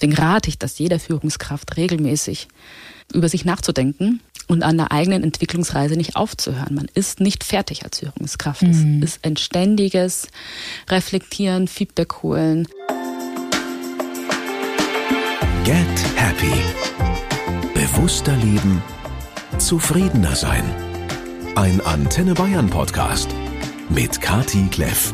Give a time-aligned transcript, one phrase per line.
[0.00, 2.48] Deswegen rate ich das jeder Führungskraft regelmäßig
[3.12, 6.74] über sich nachzudenken und an der eigenen Entwicklungsreise nicht aufzuhören.
[6.74, 8.62] Man ist nicht fertig als Führungskraft.
[8.62, 9.02] Mhm.
[9.02, 10.28] Es ist ein ständiges
[10.88, 12.66] Reflektieren, Feedback holen.
[15.64, 15.86] Get
[16.16, 16.52] Happy.
[17.74, 18.82] Bewusster leben,
[19.58, 20.64] zufriedener sein.
[21.56, 23.28] Ein Antenne Bayern Podcast
[23.90, 25.12] mit Kati Kleff.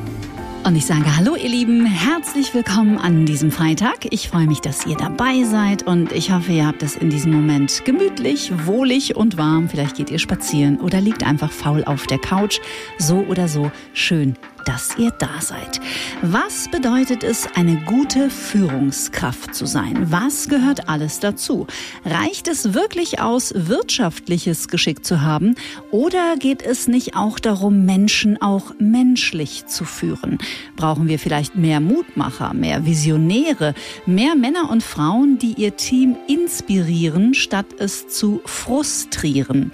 [0.66, 4.12] Und ich sage Hallo ihr Lieben, herzlich willkommen an diesem Freitag.
[4.12, 7.30] Ich freue mich, dass ihr dabei seid und ich hoffe, ihr habt es in diesem
[7.30, 9.68] Moment gemütlich, wohlig und warm.
[9.68, 12.58] Vielleicht geht ihr spazieren oder liegt einfach faul auf der Couch.
[12.98, 14.34] So oder so schön
[14.66, 15.80] dass ihr da seid.
[16.22, 20.10] Was bedeutet es, eine gute Führungskraft zu sein?
[20.10, 21.66] Was gehört alles dazu?
[22.04, 25.54] Reicht es wirklich aus, wirtschaftliches Geschick zu haben?
[25.90, 30.38] Oder geht es nicht auch darum, Menschen auch menschlich zu führen?
[30.74, 37.34] Brauchen wir vielleicht mehr Mutmacher, mehr Visionäre, mehr Männer und Frauen, die ihr Team inspirieren,
[37.34, 39.70] statt es zu frustrieren?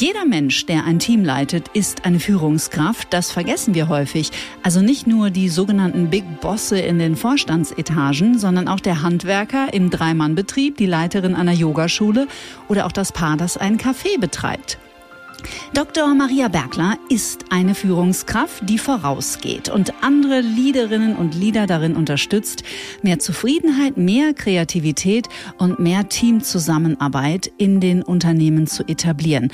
[0.00, 3.08] Jeder Mensch, der ein Team leitet, ist eine Führungskraft.
[3.10, 4.30] Das vergessen wir häufig.
[4.62, 9.90] Also nicht nur die sogenannten Big Bosse in den Vorstandsetagen, sondern auch der Handwerker im
[9.90, 12.28] Dreimannbetrieb, die Leiterin einer Yogaschule
[12.68, 14.78] oder auch das Paar, das ein Café betreibt.
[15.72, 16.14] Dr.
[16.14, 22.64] Maria Bergler ist eine Führungskraft, die vorausgeht und andere Leaderinnen und Leader darin unterstützt,
[23.02, 25.28] mehr Zufriedenheit, mehr Kreativität
[25.58, 29.52] und mehr Teamzusammenarbeit in den Unternehmen zu etablieren.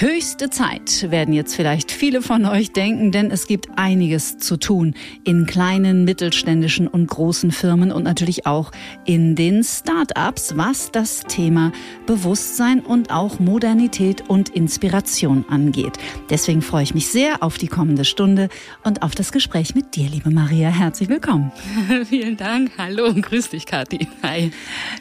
[0.00, 4.94] Höchste Zeit, werden jetzt vielleicht viele von euch denken, denn es gibt einiges zu tun
[5.24, 8.72] in kleinen, mittelständischen und großen Firmen und natürlich auch
[9.04, 11.70] in den Start-ups, was das Thema
[12.06, 15.98] Bewusstsein und auch Modernität und Inspiration angeht.
[16.30, 18.48] Deswegen freue ich mich sehr auf die kommende Stunde
[18.84, 20.70] und auf das Gespräch mit dir, liebe Maria.
[20.70, 21.52] Herzlich willkommen.
[22.08, 22.70] Vielen Dank.
[22.78, 24.08] Hallo und grüß dich, Kathi.
[24.22, 24.50] Hi.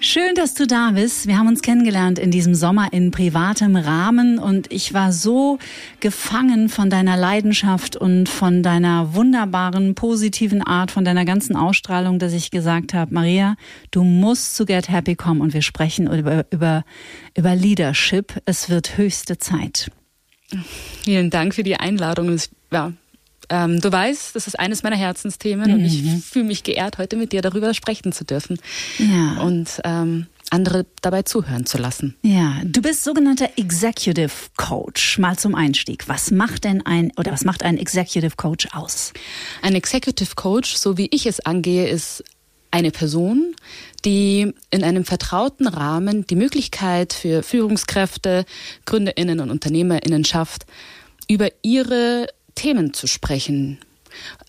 [0.01, 1.25] Schön, dass du da bist.
[1.25, 5.59] Wir haben uns kennengelernt in diesem Sommer in privatem Rahmen und ich ich war so
[5.99, 12.33] gefangen von deiner Leidenschaft und von deiner wunderbaren, positiven Art, von deiner ganzen Ausstrahlung, dass
[12.33, 13.55] ich gesagt habe, Maria,
[13.91, 16.83] du musst zu Get Happy kommen und wir sprechen über, über,
[17.35, 18.41] über Leadership.
[18.45, 19.91] Es wird höchste Zeit.
[21.03, 22.35] Vielen Dank für die Einladung.
[22.71, 22.93] Ja,
[23.49, 25.73] ähm, du weißt, das ist eines meiner Herzensthemen mhm.
[25.75, 26.19] und ich mhm.
[26.19, 28.59] fühle mich geehrt, heute mit dir darüber sprechen zu dürfen.
[28.97, 29.41] Ja.
[29.43, 32.15] Und ähm, andere dabei zuhören zu lassen.
[32.21, 35.17] Ja, du bist sogenannter Executive Coach.
[35.19, 36.07] Mal zum Einstieg.
[36.07, 39.13] Was macht denn ein oder was macht ein Executive Coach aus?
[39.61, 42.23] Ein Executive Coach, so wie ich es angehe, ist
[42.71, 43.55] eine Person,
[44.05, 48.45] die in einem vertrauten Rahmen die Möglichkeit für Führungskräfte,
[48.85, 50.65] Gründerinnen und Unternehmerinnen schafft,
[51.27, 53.79] über ihre Themen zu sprechen,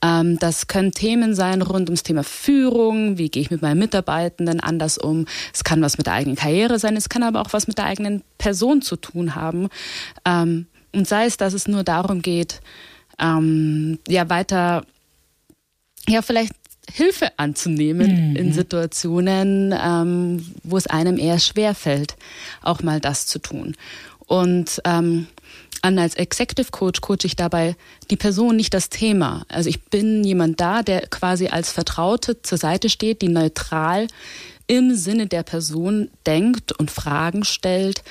[0.01, 4.99] das können Themen sein rund ums Thema Führung, wie gehe ich mit meinen Mitarbeitenden anders
[4.99, 5.27] um.
[5.53, 7.87] Es kann was mit der eigenen Karriere sein, es kann aber auch was mit der
[7.87, 9.69] eigenen Person zu tun haben.
[10.25, 12.61] Ähm, und sei es, dass es nur darum geht,
[13.19, 14.85] ähm, ja weiter,
[16.09, 16.55] ja vielleicht
[16.93, 18.37] Hilfe anzunehmen mhm.
[18.37, 22.17] in Situationen, ähm, wo es einem eher schwer fällt,
[22.63, 23.77] auch mal das zu tun.
[24.27, 25.27] Und ähm,
[25.83, 27.77] an als Executive Coach coache ich dabei
[28.11, 29.45] die Person, nicht das Thema.
[29.49, 34.07] Also ich bin jemand da, der quasi als Vertraute zur Seite steht, die neutral
[34.67, 38.05] im Sinne der Person denkt und Fragen stellt,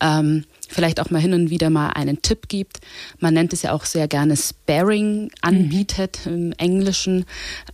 [0.00, 2.80] ähm, vielleicht auch mal hin und wieder mal einen Tipp gibt.
[3.18, 6.32] Man nennt es ja auch sehr gerne Sparing anbietet mhm.
[6.32, 7.26] im Englischen.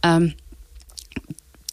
[0.03, 0.35] Ähm,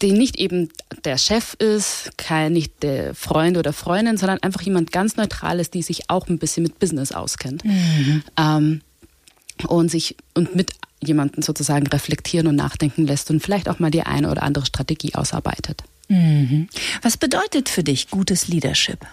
[0.02, 0.68] die nicht eben
[1.04, 5.82] der Chef ist, kein, nicht der Freund oder Freundin, sondern einfach jemand ganz Neutrales, die
[5.82, 7.64] sich auch ein bisschen mit Business auskennt.
[7.64, 8.22] Mhm.
[8.36, 8.80] Ähm,
[9.66, 10.72] und sich und mit
[11.02, 15.14] jemanden sozusagen reflektieren und nachdenken lässt und vielleicht auch mal die eine oder andere Strategie
[15.14, 15.82] ausarbeitet.
[16.08, 16.68] Mhm.
[17.02, 19.06] Was bedeutet für dich gutes Leadership?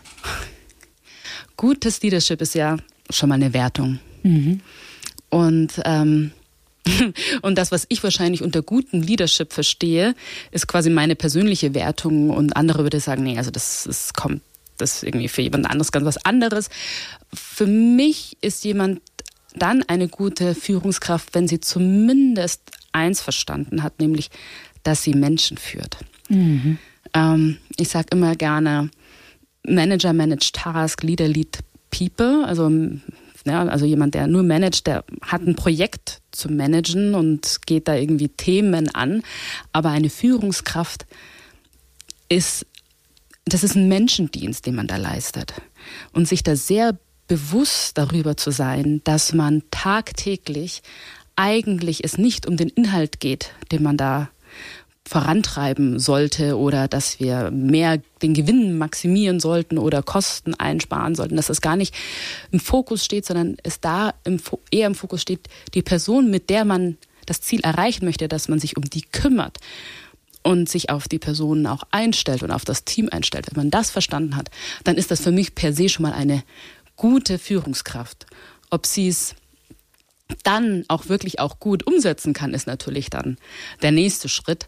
[1.55, 2.77] Gutes Leadership ist ja
[3.09, 3.99] schon mal eine Wertung.
[4.23, 4.61] Mhm.
[5.29, 6.31] Und ähm,
[7.41, 10.15] Und das, was ich wahrscheinlich unter gutem Leadership verstehe,
[10.51, 14.41] ist quasi meine persönliche Wertung und andere würde sagen, nee, also das, das kommt,
[14.77, 16.69] das ist irgendwie für jemand anderes ganz was anderes.
[17.33, 19.01] Für mich ist jemand
[19.55, 24.29] dann eine gute Führungskraft, wenn sie zumindest eins verstanden hat, nämlich,
[24.83, 25.97] dass sie Menschen führt.
[26.29, 26.77] Mhm.
[27.13, 28.89] Ähm, ich sage immer gerne,
[29.63, 31.59] Manager manage Task, Leader lead
[31.89, 32.45] People.
[32.45, 32.69] Also
[33.47, 37.95] ja, also jemand, der nur managt, der hat ein Projekt zu managen und geht da
[37.95, 39.23] irgendwie Themen an.
[39.71, 41.05] Aber eine Führungskraft
[42.29, 42.65] ist,
[43.45, 45.53] das ist ein Menschendienst, den man da leistet.
[46.13, 46.97] Und sich da sehr
[47.27, 50.81] bewusst darüber zu sein, dass man tagtäglich
[51.35, 54.29] eigentlich es nicht um den Inhalt geht, den man da
[55.07, 61.47] vorantreiben sollte oder dass wir mehr den Gewinn maximieren sollten oder Kosten einsparen sollten, dass
[61.47, 61.95] das gar nicht
[62.51, 64.39] im Fokus steht, sondern es da im,
[64.69, 68.59] eher im Fokus steht, die Person, mit der man das Ziel erreichen möchte, dass man
[68.59, 69.59] sich um die kümmert
[70.43, 73.47] und sich auf die Personen auch einstellt und auf das Team einstellt.
[73.47, 74.49] Wenn man das verstanden hat,
[74.83, 76.43] dann ist das für mich per se schon mal eine
[76.95, 78.25] gute Führungskraft.
[78.69, 79.35] Ob sie es
[80.43, 83.37] dann auch wirklich auch gut umsetzen kann, ist natürlich dann
[83.81, 84.67] der nächste Schritt.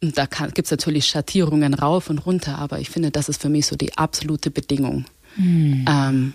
[0.00, 3.66] Da gibt es natürlich Schattierungen rauf und runter, aber ich finde, das ist für mich
[3.66, 5.06] so die absolute Bedingung,
[5.36, 5.84] mhm.
[5.88, 6.34] ähm,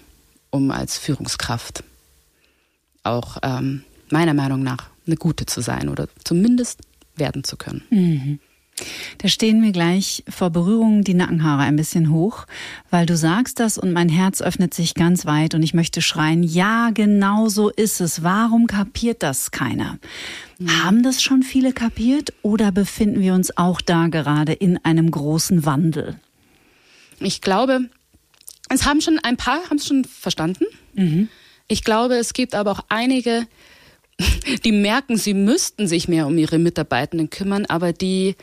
[0.50, 1.84] um als Führungskraft
[3.04, 6.82] auch ähm, meiner Meinung nach eine gute zu sein oder zumindest
[7.16, 7.84] werden zu können.
[7.90, 8.40] Mhm.
[9.18, 12.46] Da stehen mir gleich vor Berührung die Nackenhaare ein bisschen hoch,
[12.90, 16.44] weil du sagst das und mein Herz öffnet sich ganz weit und ich möchte schreien,
[16.44, 18.24] ja, genau so ist es.
[18.24, 19.98] Warum kapiert das keiner?
[20.60, 20.84] Mhm.
[20.84, 25.66] Haben das schon viele kapiert oder befinden wir uns auch da gerade in einem großen
[25.66, 26.20] Wandel?
[27.20, 27.90] Ich glaube,
[28.70, 30.66] es haben schon ein paar haben es schon verstanden.
[30.94, 31.30] Mhm.
[31.68, 33.48] Ich glaube, es gibt aber auch einige,
[34.64, 38.36] die merken, sie müssten sich mehr um ihre Mitarbeitenden kümmern, aber die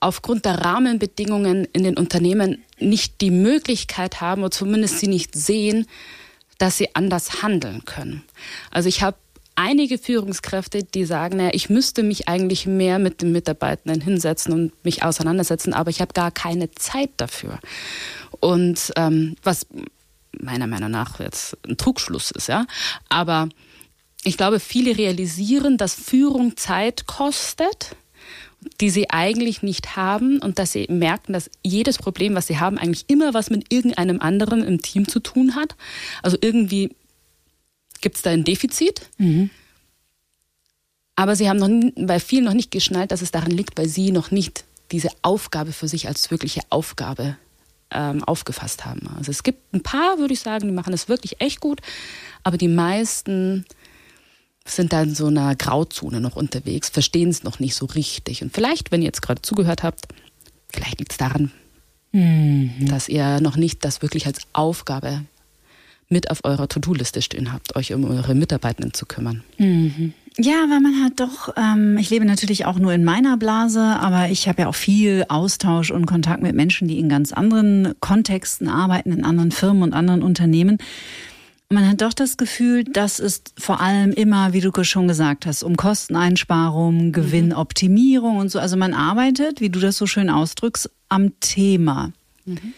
[0.00, 5.86] aufgrund der Rahmenbedingungen in den Unternehmen nicht die Möglichkeit haben oder zumindest sie nicht sehen,
[6.58, 8.22] dass sie anders handeln können.
[8.70, 9.16] Also ich habe
[9.56, 14.84] einige Führungskräfte, die sagen, naja, ich müsste mich eigentlich mehr mit den Mitarbeitenden hinsetzen und
[14.84, 17.58] mich auseinandersetzen, aber ich habe gar keine Zeit dafür.
[18.40, 19.66] Und ähm, was
[20.40, 22.66] meiner Meinung nach jetzt ein Trugschluss ist, ja,
[23.08, 23.48] aber
[24.24, 27.94] ich glaube, viele realisieren, dass Führung Zeit kostet,
[28.80, 32.78] die sie eigentlich nicht haben und dass sie merken, dass jedes Problem, was sie haben,
[32.78, 35.76] eigentlich immer was mit irgendeinem anderen im Team zu tun hat.
[36.22, 36.94] Also irgendwie
[38.00, 39.02] gibt es da ein Defizit.
[39.18, 39.50] Mhm.
[41.16, 44.10] Aber sie haben noch, bei vielen noch nicht geschnallt, dass es daran liegt, weil sie
[44.10, 47.36] noch nicht diese Aufgabe für sich als wirkliche Aufgabe
[47.90, 49.08] ähm, aufgefasst haben.
[49.16, 51.80] Also es gibt ein paar, würde ich sagen, die machen das wirklich echt gut,
[52.42, 53.64] aber die meisten
[54.66, 58.42] sind da in so einer Grauzone noch unterwegs, verstehen es noch nicht so richtig.
[58.42, 60.06] Und vielleicht, wenn ihr jetzt gerade zugehört habt,
[60.72, 61.52] vielleicht liegt es daran,
[62.12, 62.72] mhm.
[62.88, 65.20] dass ihr noch nicht das wirklich als Aufgabe
[66.08, 69.42] mit auf eurer To-Do-Liste stehen habt, euch um eure Mitarbeitenden zu kümmern.
[69.58, 70.12] Mhm.
[70.36, 74.30] Ja, weil man hat doch, ähm, ich lebe natürlich auch nur in meiner Blase, aber
[74.30, 78.68] ich habe ja auch viel Austausch und Kontakt mit Menschen, die in ganz anderen Kontexten
[78.68, 80.78] arbeiten, in anderen Firmen und anderen Unternehmen.
[81.70, 85.62] Man hat doch das Gefühl, dass es vor allem immer, wie du schon gesagt hast,
[85.62, 88.58] um Kosteneinsparung, Gewinnoptimierung und so.
[88.58, 92.12] Also man arbeitet, wie du das so schön ausdrückst, am Thema.
[92.44, 92.74] Mhm.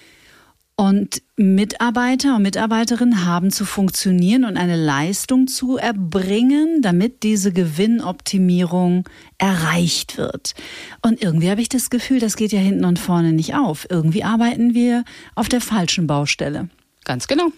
[0.79, 9.09] Und Mitarbeiter und Mitarbeiterinnen haben zu funktionieren und eine Leistung zu erbringen, damit diese Gewinnoptimierung
[9.39, 10.55] erreicht wird.
[11.01, 13.87] Und irgendwie habe ich das Gefühl, das geht ja hinten und vorne nicht auf.
[13.89, 15.05] Irgendwie arbeiten wir
[15.35, 16.69] auf der falschen Baustelle.
[17.05, 17.49] Ganz genau.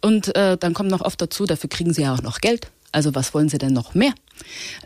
[0.00, 2.68] Und äh, dann kommt noch oft dazu, dafür kriegen sie ja auch noch Geld.
[2.92, 4.12] Also was wollen sie denn noch mehr?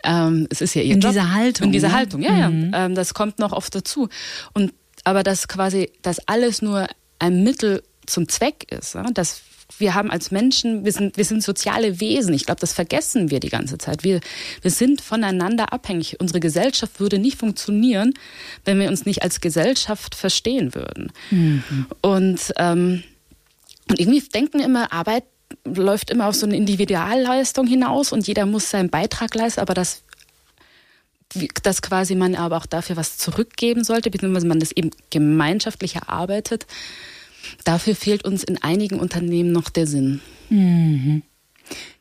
[0.05, 1.13] Ähm, es ist ja ihr In Job.
[1.13, 1.67] dieser Haltung.
[1.67, 1.95] In dieser ne?
[1.95, 2.73] Haltung, ja, mhm.
[2.73, 2.87] ja.
[2.87, 4.09] Ähm, das kommt noch oft dazu.
[4.53, 4.73] Und
[5.05, 6.87] aber dass quasi das alles nur
[7.19, 9.05] ein Mittel zum Zweck ist, ja?
[9.13, 9.43] dass
[9.79, 12.35] wir haben als Menschen, wir sind, wir sind soziale Wesen.
[12.35, 14.05] Ich glaube, das vergessen wir die ganze Zeit.
[14.05, 14.21] Wir,
[14.63, 16.19] wir sind voneinander abhängig.
[16.21, 18.15] Unsere Gesellschaft würde nicht funktionieren,
[18.65, 21.13] wenn wir uns nicht als Gesellschaft verstehen würden.
[21.31, 21.87] Mhm.
[22.03, 23.05] Und ähm,
[23.91, 25.25] und irgendwie denken immer, Arbeit
[25.65, 30.03] läuft immer auf so eine Individualleistung hinaus und jeder muss seinen Beitrag leisten, aber das
[31.63, 36.67] dass quasi man aber auch dafür was zurückgeben sollte, beziehungsweise man das eben gemeinschaftlich erarbeitet.
[37.63, 40.21] Dafür fehlt uns in einigen Unternehmen noch der Sinn.
[40.49, 41.23] Mhm.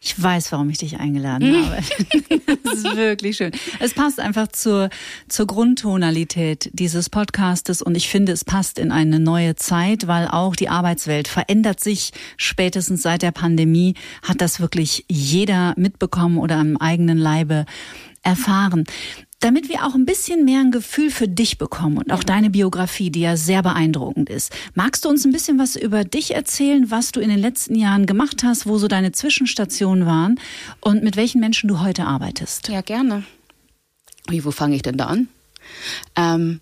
[0.02, 1.66] Ich weiß, warum ich dich eingeladen hm.
[1.66, 1.78] habe.
[2.64, 3.52] das ist wirklich schön.
[3.80, 4.90] Es passt einfach zur,
[5.28, 10.56] zur Grundtonalität dieses Podcastes und ich finde, es passt in eine neue Zeit, weil auch
[10.56, 12.12] die Arbeitswelt verändert sich.
[12.38, 17.66] Spätestens seit der Pandemie hat das wirklich jeder mitbekommen oder am eigenen Leibe
[18.24, 18.86] erfahren
[19.40, 23.10] damit wir auch ein bisschen mehr ein Gefühl für dich bekommen und auch deine Biografie,
[23.10, 24.52] die ja sehr beeindruckend ist.
[24.74, 28.06] Magst du uns ein bisschen was über dich erzählen, was du in den letzten Jahren
[28.06, 30.40] gemacht hast, wo so deine Zwischenstationen waren
[30.82, 32.68] und mit welchen Menschen du heute arbeitest?
[32.68, 33.24] Ja, gerne.
[34.28, 35.30] Wie, wo fange ich denn da an?
[36.16, 36.60] Ähm,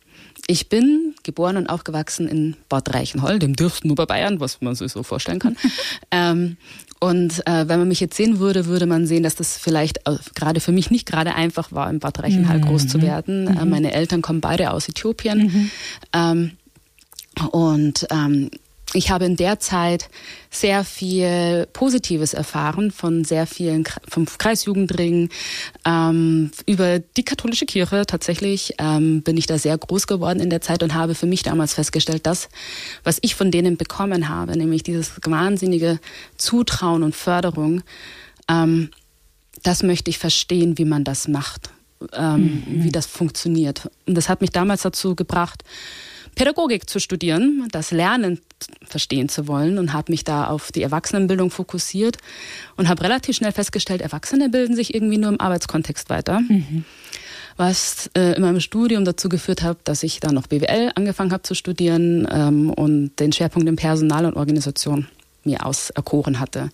[0.50, 5.03] ich bin geboren und aufgewachsen in Bad Reichenhall, dem dürfsten Oberbayern, was man sich so
[5.03, 5.57] vorstellen kann.
[6.12, 6.57] ähm,
[7.00, 10.16] und äh, wenn man mich jetzt sehen würde, würde man sehen, dass das vielleicht äh,
[10.34, 12.66] gerade für mich nicht gerade einfach war, im Bad Reichenhall mhm.
[12.66, 13.48] groß zu werden.
[13.48, 13.58] Äh, mhm.
[13.58, 15.39] Äh, meine Eltern kommen beide aus Äthiopien.
[15.39, 15.72] Mhm.
[16.13, 16.51] Ähm,
[17.51, 18.50] und ähm,
[18.94, 20.10] ich habe in der Zeit
[20.50, 25.29] sehr viel Positives erfahren von sehr vielen vom Kreisjugendring
[25.86, 28.06] ähm, über die katholische Kirche.
[28.06, 31.44] Tatsächlich ähm, bin ich da sehr groß geworden in der Zeit und habe für mich
[31.44, 32.48] damals festgestellt, dass
[33.03, 36.00] was ich von denen bekommen habe, nämlich dieses wahnsinnige
[36.38, 37.84] Zutrauen und Förderung,
[38.50, 38.89] ähm,
[39.63, 41.72] das möchte ich verstehen, wie man das macht,
[42.13, 42.84] ähm, mhm.
[42.84, 43.89] wie das funktioniert.
[44.06, 45.63] Und das hat mich damals dazu gebracht,
[46.38, 48.39] Pädagogik zu studieren, das Lernen
[48.86, 52.17] verstehen zu wollen und habe mich da auf die Erwachsenenbildung fokussiert
[52.75, 56.41] und habe relativ schnell festgestellt, Erwachsene bilden sich irgendwie nur im Arbeitskontext weiter.
[56.41, 56.86] Mhm.
[57.58, 61.41] Was äh, in meinem Studium dazu geführt hat, dass ich dann noch BWL angefangen habe
[61.41, 65.08] zu studieren ähm, und den Schwerpunkt in Personal und Organisation
[65.44, 66.70] mir auserkoren hatte.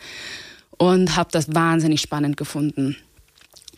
[0.77, 2.97] Und habe das wahnsinnig spannend gefunden.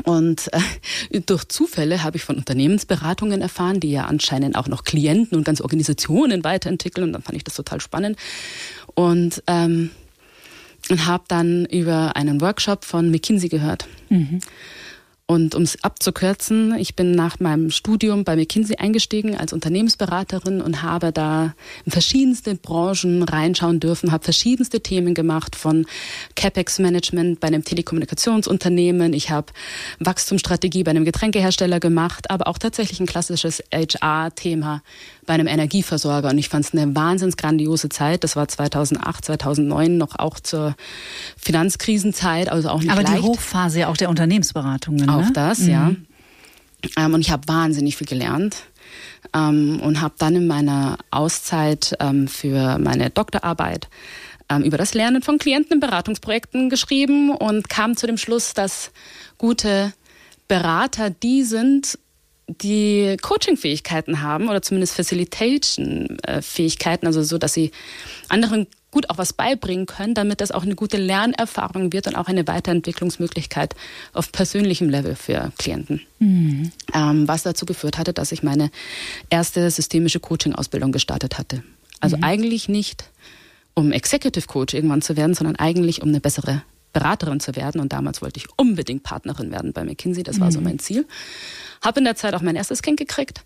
[0.03, 5.37] Und äh, durch Zufälle habe ich von Unternehmensberatungen erfahren, die ja anscheinend auch noch Klienten
[5.37, 7.07] und ganze Organisationen weiterentwickeln.
[7.07, 8.17] Und dann fand ich das total spannend.
[8.93, 9.91] Und, ähm,
[10.89, 13.87] und habe dann über einen Workshop von McKinsey gehört.
[14.09, 14.39] Mhm.
[15.27, 20.83] Und um es abzukürzen, ich bin nach meinem Studium bei McKinsey eingestiegen als Unternehmensberaterin und
[20.83, 25.87] habe da in verschiedenste Branchen reinschauen dürfen, habe verschiedenste Themen gemacht von
[26.35, 29.47] CapEx-Management bei einem Telekommunikationsunternehmen, ich habe
[29.97, 34.83] Wachstumsstrategie bei einem Getränkehersteller gemacht, aber auch tatsächlich ein klassisches HR-Thema
[35.25, 36.29] bei einem Energieversorger.
[36.29, 38.23] Und ich fand es eine wahnsinns grandiose Zeit.
[38.23, 40.75] Das war 2008, 2009 noch auch zur
[41.37, 43.17] Finanzkrisenzeit, also auch nicht Aber leicht.
[43.17, 45.09] die Hochphase ja auch der Unternehmensberatungen.
[45.09, 45.31] Auch ne?
[45.33, 45.69] das, mhm.
[45.69, 45.91] ja.
[46.97, 48.57] Ähm, und ich habe wahnsinnig viel gelernt.
[49.33, 53.89] Ähm, und habe dann in meiner Auszeit ähm, für meine Doktorarbeit
[54.49, 58.91] ähm, über das Lernen von Klienten in Beratungsprojekten geschrieben und kam zu dem Schluss, dass
[59.37, 59.93] gute
[60.47, 61.97] Berater die sind,
[62.47, 67.71] die Coaching-Fähigkeiten haben oder zumindest Facilitation-Fähigkeiten, also so, dass sie
[68.29, 72.27] anderen gut auch was beibringen können, damit das auch eine gute Lernerfahrung wird und auch
[72.27, 73.75] eine Weiterentwicklungsmöglichkeit
[74.13, 76.01] auf persönlichem Level für Klienten.
[76.19, 76.71] Mhm.
[76.93, 78.71] Ähm, was dazu geführt hatte, dass ich meine
[79.29, 81.61] erste systemische Coaching-Ausbildung gestartet hatte.
[81.99, 82.23] Also mhm.
[82.23, 83.09] eigentlich nicht,
[83.73, 86.61] um Executive Coach irgendwann zu werden, sondern eigentlich um eine bessere
[86.95, 87.81] Beraterin zu werden.
[87.81, 90.23] Und damals wollte ich unbedingt Partnerin werden bei McKinsey.
[90.23, 90.51] Das war mhm.
[90.51, 91.05] so mein Ziel.
[91.83, 93.43] Habe in der Zeit auch mein erstes Kind gekriegt,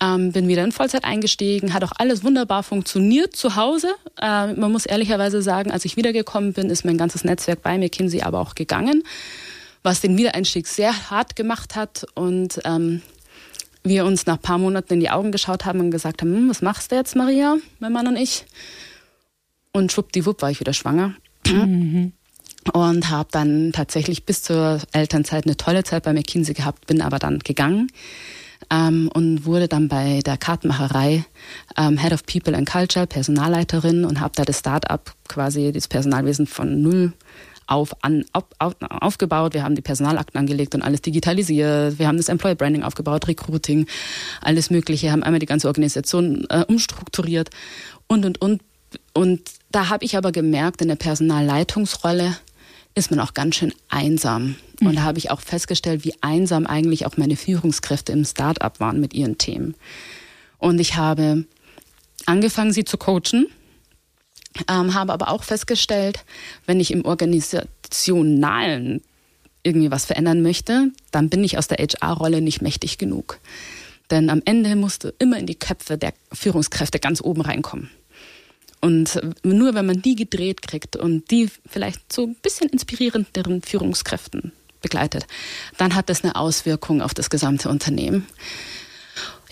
[0.00, 3.88] ähm, bin wieder in Vollzeit eingestiegen, hat auch alles wunderbar funktioniert zu Hause.
[4.20, 8.22] Äh, man muss ehrlicherweise sagen, als ich wiedergekommen bin, ist mein ganzes Netzwerk bei McKinsey
[8.22, 9.02] aber auch gegangen,
[9.82, 13.02] was den Wiedereinstieg sehr hart gemacht hat und ähm,
[13.82, 16.48] wir uns nach ein paar Monaten in die Augen geschaut haben und gesagt haben, hm,
[16.48, 18.46] was machst du jetzt, Maria, mein Mann und ich?
[19.72, 21.16] Und schwuppdiwupp war ich wieder schwanger.
[21.48, 22.12] Mhm
[22.72, 27.18] und habe dann tatsächlich bis zur Elternzeit eine tolle Zeit bei McKinsey gehabt, bin aber
[27.18, 27.88] dann gegangen
[28.70, 31.24] ähm, und wurde dann bei der Kartenmacherei
[31.76, 36.46] ähm, Head of People and Culture, Personalleiterin und habe da das Start-up quasi, das Personalwesen
[36.46, 37.12] von null
[37.66, 39.54] auf, an, auf, auf, aufgebaut.
[39.54, 41.98] Wir haben die Personalakten angelegt und alles digitalisiert.
[41.98, 43.86] Wir haben das Employer Branding aufgebaut, Recruiting,
[44.40, 47.50] alles Mögliche, haben einmal die ganze Organisation äh, umstrukturiert
[48.06, 48.62] und, und, und.
[49.14, 49.40] Und
[49.70, 52.36] da habe ich aber gemerkt, in der Personalleitungsrolle,
[52.94, 54.56] ist man auch ganz schön einsam.
[54.80, 54.86] Mhm.
[54.86, 59.00] Und da habe ich auch festgestellt, wie einsam eigentlich auch meine Führungskräfte im Start-up waren
[59.00, 59.74] mit ihren Themen.
[60.58, 61.44] Und ich habe
[62.26, 63.46] angefangen, sie zu coachen,
[64.68, 66.24] ähm, habe aber auch festgestellt,
[66.66, 69.02] wenn ich im Organisationalen
[69.62, 73.38] irgendwie was verändern möchte, dann bin ich aus der HR-Rolle nicht mächtig genug.
[74.10, 77.88] Denn am Ende musste immer in die Köpfe der Führungskräfte ganz oben reinkommen.
[78.82, 84.52] Und nur wenn man die gedreht kriegt und die vielleicht so ein bisschen inspirierenderen Führungskräften
[84.82, 85.26] begleitet,
[85.78, 88.26] dann hat das eine Auswirkung auf das gesamte Unternehmen.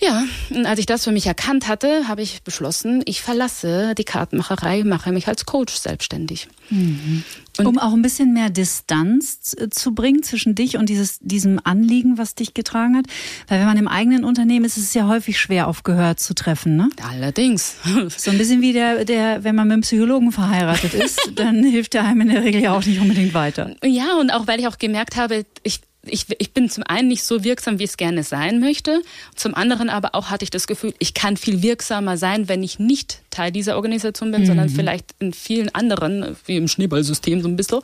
[0.00, 4.04] Ja, und als ich das für mich erkannt hatte, habe ich beschlossen, ich verlasse die
[4.04, 6.49] Kartenmacherei, mache mich als Coach selbstständig.
[6.71, 7.25] Mhm.
[7.59, 12.35] Um auch ein bisschen mehr Distanz zu bringen zwischen dich und dieses, diesem Anliegen, was
[12.35, 13.04] dich getragen hat.
[13.49, 16.35] Weil wenn man im eigenen Unternehmen ist, ist es ja häufig schwer auf Gehör zu
[16.35, 16.76] treffen.
[16.76, 16.88] Ne?
[17.02, 17.76] Allerdings.
[18.16, 21.95] So ein bisschen wie der, der, wenn man mit einem Psychologen verheiratet ist, dann hilft
[21.95, 23.76] der einem in der Regel ja auch nicht unbedingt weiter.
[23.85, 27.25] Ja, und auch weil ich auch gemerkt habe, ich, ich, ich bin zum einen nicht
[27.25, 29.02] so wirksam, wie ich es gerne sein möchte.
[29.35, 32.78] Zum anderen aber auch hatte ich das Gefühl, ich kann viel wirksamer sein, wenn ich
[32.78, 34.47] nicht Teil dieser Organisation bin, mhm.
[34.47, 37.80] sondern vielleicht in vielen anderen, wie im Schneeballsystem so ein bisschen.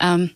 [0.00, 0.30] Ähm,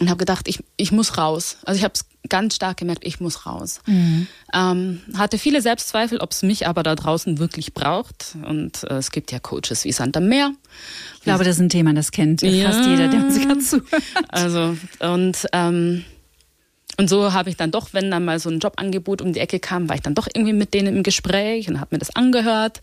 [0.00, 1.58] und habe gedacht, ich, ich muss raus.
[1.64, 3.80] Also ich habe es ganz stark gemerkt, ich muss raus.
[3.86, 4.26] Mhm.
[4.54, 8.36] Ähm, hatte viele Selbstzweifel, ob es mich aber da draußen wirklich braucht.
[8.46, 10.52] Und äh, es gibt ja Coaches wie Santa Meer.
[11.16, 12.70] Ich glaube, das ist ein Thema, das kennt ja.
[12.70, 14.02] fast jeder, der uns gerade zuhört.
[14.28, 16.04] Also, und ähm,
[16.98, 19.60] und so habe ich dann doch, wenn dann mal so ein Jobangebot um die Ecke
[19.60, 22.80] kam, war ich dann doch irgendwie mit denen im Gespräch und habe mir das angehört.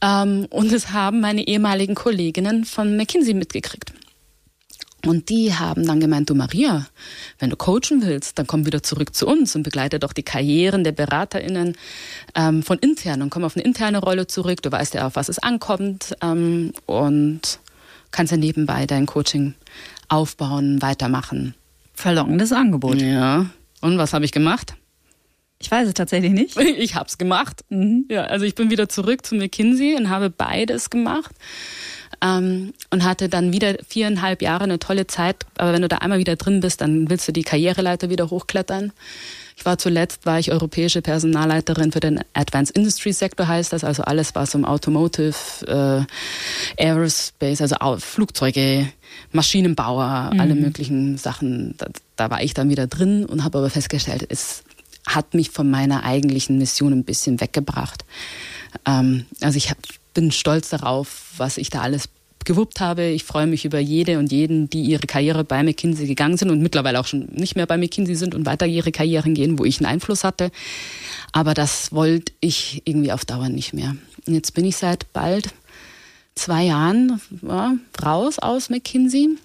[0.00, 3.92] Ähm, und es haben meine ehemaligen Kolleginnen von McKinsey mitgekriegt.
[5.04, 6.86] Und die haben dann gemeint, du Maria,
[7.38, 10.82] wenn du coachen willst, dann komm wieder zurück zu uns und begleite doch die Karrieren
[10.82, 11.76] der BeraterInnen
[12.34, 14.62] ähm, von intern und komm auf eine interne Rolle zurück.
[14.62, 17.60] Du weißt ja, auf was es ankommt ähm, und
[18.10, 19.54] kannst ja nebenbei dein Coaching
[20.08, 21.54] aufbauen, weitermachen.
[21.96, 23.00] Verlockendes Angebot.
[23.00, 23.46] Ja.
[23.80, 24.74] Und was habe ich gemacht?
[25.58, 26.56] Ich weiß es tatsächlich nicht.
[26.60, 27.64] Ich habe es gemacht.
[27.70, 28.04] Mhm.
[28.10, 31.34] Ja, also ich bin wieder zurück zu McKinsey und habe beides gemacht.
[32.26, 35.46] Ähm, und hatte dann wieder viereinhalb Jahre eine tolle Zeit.
[35.58, 38.92] Aber wenn du da einmal wieder drin bist, dann willst du die Karriereleiter wieder hochklettern.
[39.56, 44.02] Ich war zuletzt, war ich europäische Personalleiterin für den Advanced Industry Sektor, heißt das, also
[44.02, 45.34] alles, was um Automotive,
[46.78, 48.86] äh, Aerospace, also Flugzeuge,
[49.32, 50.40] Maschinenbauer, mhm.
[50.40, 54.62] alle möglichen Sachen, da, da war ich dann wieder drin und habe aber festgestellt, es
[55.06, 58.04] hat mich von meiner eigentlichen Mission ein bisschen weggebracht.
[58.84, 59.78] Ähm, also ich hab,
[60.12, 62.08] bin stolz darauf, was ich da alles
[62.46, 63.08] gewuppt habe.
[63.08, 66.62] Ich freue mich über jede und jeden, die ihre Karriere bei McKinsey gegangen sind und
[66.62, 69.78] mittlerweile auch schon nicht mehr bei McKinsey sind und weiter ihre Karrieren gehen, wo ich
[69.78, 70.50] einen Einfluss hatte.
[71.32, 73.96] Aber das wollte ich irgendwie auf Dauer nicht mehr.
[74.26, 75.50] Und jetzt bin ich seit bald
[76.34, 79.36] zwei Jahren ja, raus aus McKinsey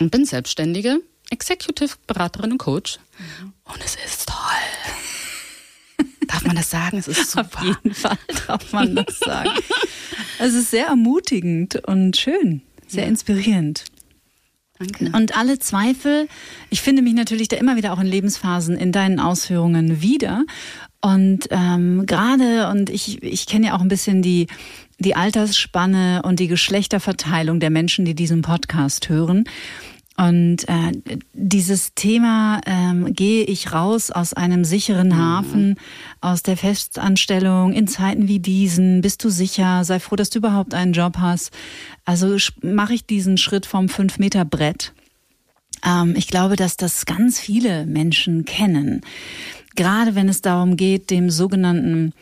[0.00, 2.98] und bin Selbstständige, Executive Beraterin und Coach.
[3.18, 3.52] Mhm.
[3.72, 5.11] Und es ist toll.
[6.28, 6.98] Darf man das sagen?
[6.98, 7.58] Es ist super.
[7.58, 9.50] Auf jeden Fall darf man das sagen.
[10.38, 13.08] Es ist sehr ermutigend und schön, sehr ja.
[13.08, 13.84] inspirierend.
[14.78, 15.16] Danke.
[15.16, 16.28] Und alle Zweifel,
[16.70, 20.44] ich finde mich natürlich da immer wieder auch in Lebensphasen in deinen Ausführungen wieder.
[21.00, 24.46] Und ähm, gerade, und ich, ich kenne ja auch ein bisschen die,
[24.98, 29.44] die Altersspanne und die Geschlechterverteilung der Menschen, die diesen Podcast hören.
[30.16, 30.92] Und äh,
[31.32, 35.16] dieses Thema, ähm, gehe ich raus aus einem sicheren mhm.
[35.16, 35.76] Hafen,
[36.20, 40.74] aus der Festanstellung in Zeiten wie diesen, bist du sicher, sei froh, dass du überhaupt
[40.74, 41.50] einen Job hast.
[42.04, 44.92] Also mache ich diesen Schritt vom Fünf-Meter-Brett.
[45.84, 49.00] Ähm, ich glaube, dass das ganz viele Menschen kennen.
[49.76, 52.12] Gerade wenn es darum geht, dem sogenannten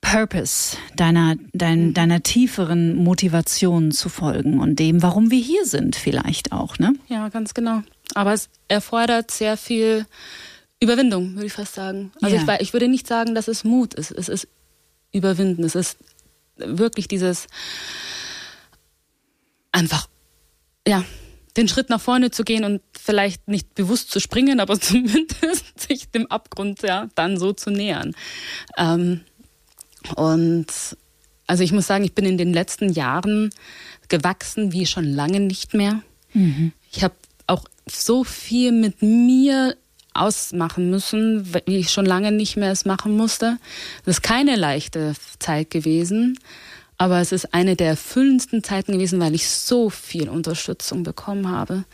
[0.00, 1.94] Purpose, deiner, dein, mhm.
[1.94, 6.94] deiner tieferen Motivation zu folgen und dem, warum wir hier sind, vielleicht auch, ne?
[7.08, 7.82] Ja, ganz genau.
[8.14, 10.06] Aber es erfordert sehr viel
[10.80, 12.12] Überwindung, würde ich fast sagen.
[12.22, 12.54] Also ja.
[12.54, 14.10] ich, ich würde nicht sagen, dass es Mut ist.
[14.10, 14.48] Es ist
[15.12, 15.64] Überwinden.
[15.64, 15.98] Es ist
[16.56, 17.46] wirklich dieses
[19.72, 20.08] einfach,
[20.86, 21.04] ja,
[21.56, 26.10] den Schritt nach vorne zu gehen und vielleicht nicht bewusst zu springen, aber zumindest sich
[26.10, 28.14] dem Abgrund ja dann so zu nähern.
[28.76, 29.20] Ähm,
[30.16, 30.66] und
[31.46, 33.50] also ich muss sagen, ich bin in den letzten Jahren
[34.08, 36.02] gewachsen wie schon lange nicht mehr.
[36.32, 36.72] Mhm.
[36.92, 37.14] Ich habe
[37.46, 39.76] auch so viel mit mir
[40.14, 43.58] ausmachen müssen, wie ich schon lange nicht mehr es machen musste.
[44.04, 46.38] Das ist keine leichte Zeit gewesen,
[46.98, 51.84] aber es ist eine der erfüllendsten Zeiten gewesen, weil ich so viel Unterstützung bekommen habe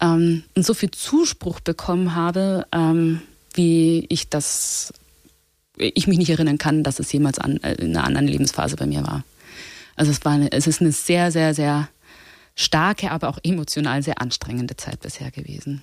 [0.00, 3.22] ähm, und so viel Zuspruch bekommen habe, ähm,
[3.54, 4.92] wie ich das
[5.76, 8.86] ich mich nicht erinnern kann, dass es jemals an, äh, in einer anderen Lebensphase bei
[8.86, 9.24] mir war.
[9.96, 11.88] Also es war eine, es ist eine sehr, sehr, sehr
[12.54, 15.82] starke, aber auch emotional sehr anstrengende Zeit bisher gewesen.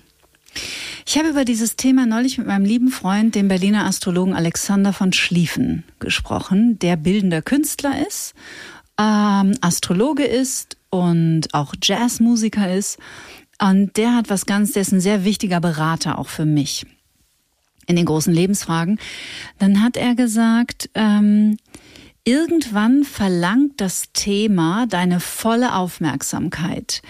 [1.06, 5.12] Ich habe über dieses Thema neulich mit meinem lieben Freund, dem Berliner Astrologen Alexander von
[5.12, 8.34] Schlieffen, gesprochen, der bildender Künstler ist,
[8.98, 12.98] ähm, Astrologe ist und auch Jazzmusiker ist.
[13.60, 16.86] Und der hat was ganz, der ist ein sehr wichtiger Berater auch für mich
[17.86, 18.98] in den großen Lebensfragen,
[19.58, 21.56] dann hat er gesagt, ähm,
[22.24, 27.02] irgendwann verlangt das Thema deine volle Aufmerksamkeit.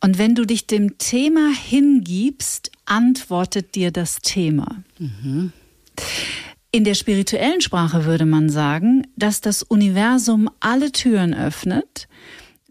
[0.00, 4.82] Und wenn du dich dem Thema hingibst, antwortet dir das Thema.
[4.98, 5.52] Mhm.
[6.72, 12.06] In der spirituellen Sprache würde man sagen, dass das Universum alle Türen öffnet,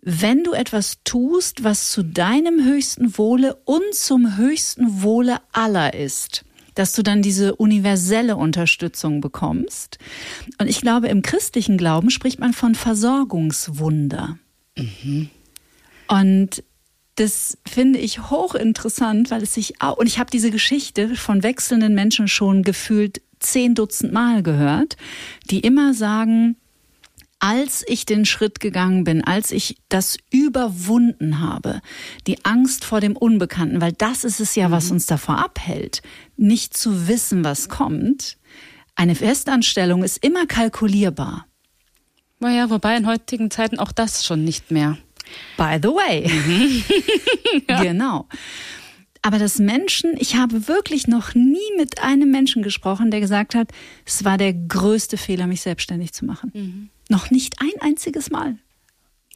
[0.01, 6.45] wenn du etwas tust, was zu deinem höchsten Wohle und zum höchsten Wohle aller ist
[6.79, 9.97] dass du dann diese universelle Unterstützung bekommst.
[10.59, 14.39] Und ich glaube, im christlichen Glauben spricht man von Versorgungswunder.
[14.77, 15.29] Mhm.
[16.07, 16.63] Und
[17.15, 21.93] das finde ich hochinteressant, weil es sich auch, und ich habe diese Geschichte von wechselnden
[21.95, 24.95] Menschen schon gefühlt zehn Dutzend Mal gehört,
[25.51, 26.55] die immer sagen,
[27.39, 31.81] als ich den Schritt gegangen bin, als ich das überwunden habe,
[32.27, 34.93] die Angst vor dem Unbekannten, weil das ist es ja, was mhm.
[34.93, 36.01] uns davor abhält,
[36.37, 38.37] nicht zu wissen, was kommt.
[38.95, 41.45] Eine Festanstellung ist immer kalkulierbar.
[42.39, 44.97] Naja, wobei in heutigen Zeiten auch das schon nicht mehr.
[45.57, 46.27] By the way.
[46.27, 46.83] Mhm.
[47.69, 47.83] ja.
[47.83, 48.27] Genau.
[49.21, 53.69] Aber dass Menschen, ich habe wirklich noch nie mit einem Menschen gesprochen, der gesagt hat,
[54.05, 56.51] es war der größte Fehler, mich selbstständig zu machen.
[56.53, 56.89] Mhm.
[57.09, 58.57] Noch nicht ein einziges Mal.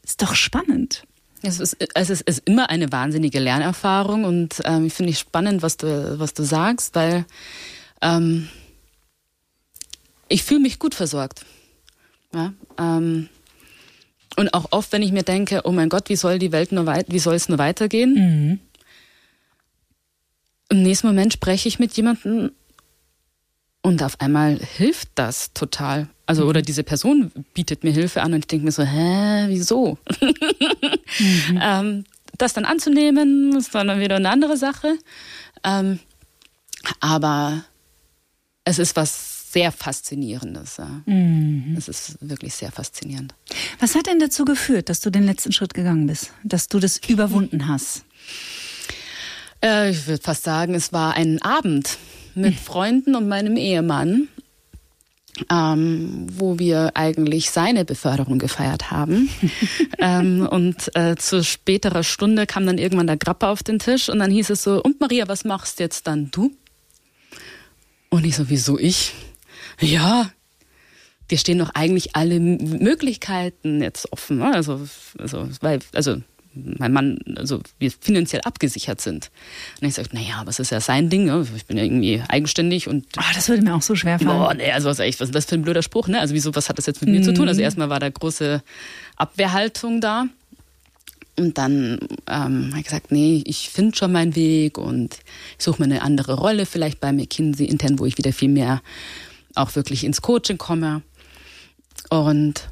[0.03, 1.03] Ist doch spannend.
[1.41, 5.61] Es ist, es ist, ist immer eine wahnsinnige Lernerfahrung und ähm, ich finde ich spannend,
[5.61, 7.25] was du, was du sagst, weil
[8.01, 8.47] ähm,
[10.29, 11.45] ich fühle mich gut versorgt.
[12.33, 13.27] Ja, ähm,
[14.37, 16.85] und auch oft, wenn ich mir denke, oh mein Gott, wie soll die Welt nur
[16.85, 18.13] weit, wie soll es nur weitergehen?
[18.13, 18.59] Mhm.
[20.73, 22.49] Im nächsten Moment spreche ich mit jemandem
[23.83, 26.07] und auf einmal hilft das total.
[26.25, 29.99] Also, oder diese Person bietet mir Hilfe an und ich denke mir so, hä, wieso?
[30.19, 31.59] mhm.
[31.61, 32.03] ähm,
[32.39, 34.97] das dann anzunehmen, ist dann wieder eine andere Sache.
[35.63, 35.99] Ähm,
[37.01, 37.65] aber
[38.65, 40.77] es ist was sehr Faszinierendes.
[40.77, 41.03] Ja.
[41.05, 41.75] Mhm.
[41.77, 43.35] Es ist wirklich sehr faszinierend.
[43.79, 46.99] Was hat denn dazu geführt, dass du den letzten Schritt gegangen bist, dass du das
[47.07, 48.05] überwunden hast?
[49.63, 51.97] Äh, ich würde fast sagen, es war ein Abend
[52.35, 54.27] mit Freunden und meinem Ehemann,
[55.49, 59.29] ähm, wo wir eigentlich seine Beförderung gefeiert haben.
[59.99, 64.19] ähm, und äh, zu späterer Stunde kam dann irgendwann der Grappa auf den Tisch und
[64.19, 66.51] dann hieß es so, und Maria, was machst jetzt dann du?
[68.09, 69.13] Und ich so, wieso ich?
[69.79, 70.29] Ja,
[71.31, 74.37] dir stehen doch eigentlich alle Möglichkeiten jetzt offen.
[74.37, 74.53] Ne?
[74.53, 76.21] Also, also, weil, also
[76.53, 79.31] mein Mann, also wir finanziell abgesichert sind.
[79.81, 81.45] Und ich sage, naja, aber es ist ja sein Ding, ne?
[81.55, 83.05] ich bin ja irgendwie eigenständig und.
[83.17, 84.37] Oh, das würde mir auch so schwer fallen.
[84.37, 86.19] Boah, nee, also was, echt, was ist das für ein blöder Spruch, ne?
[86.19, 87.17] Also wieso, was hat das jetzt mit mhm.
[87.17, 87.47] mir zu tun?
[87.47, 87.65] Also mhm.
[87.65, 88.61] erstmal war da große
[89.15, 90.25] Abwehrhaltung da.
[91.35, 95.17] Und dann ähm, habe ich gesagt, nee, ich finde schon meinen Weg und
[95.57, 98.83] ich suche mir eine andere Rolle, vielleicht bei McKinsey intern, wo ich wieder viel mehr
[99.55, 101.01] auch wirklich ins Coaching komme.
[102.09, 102.69] Und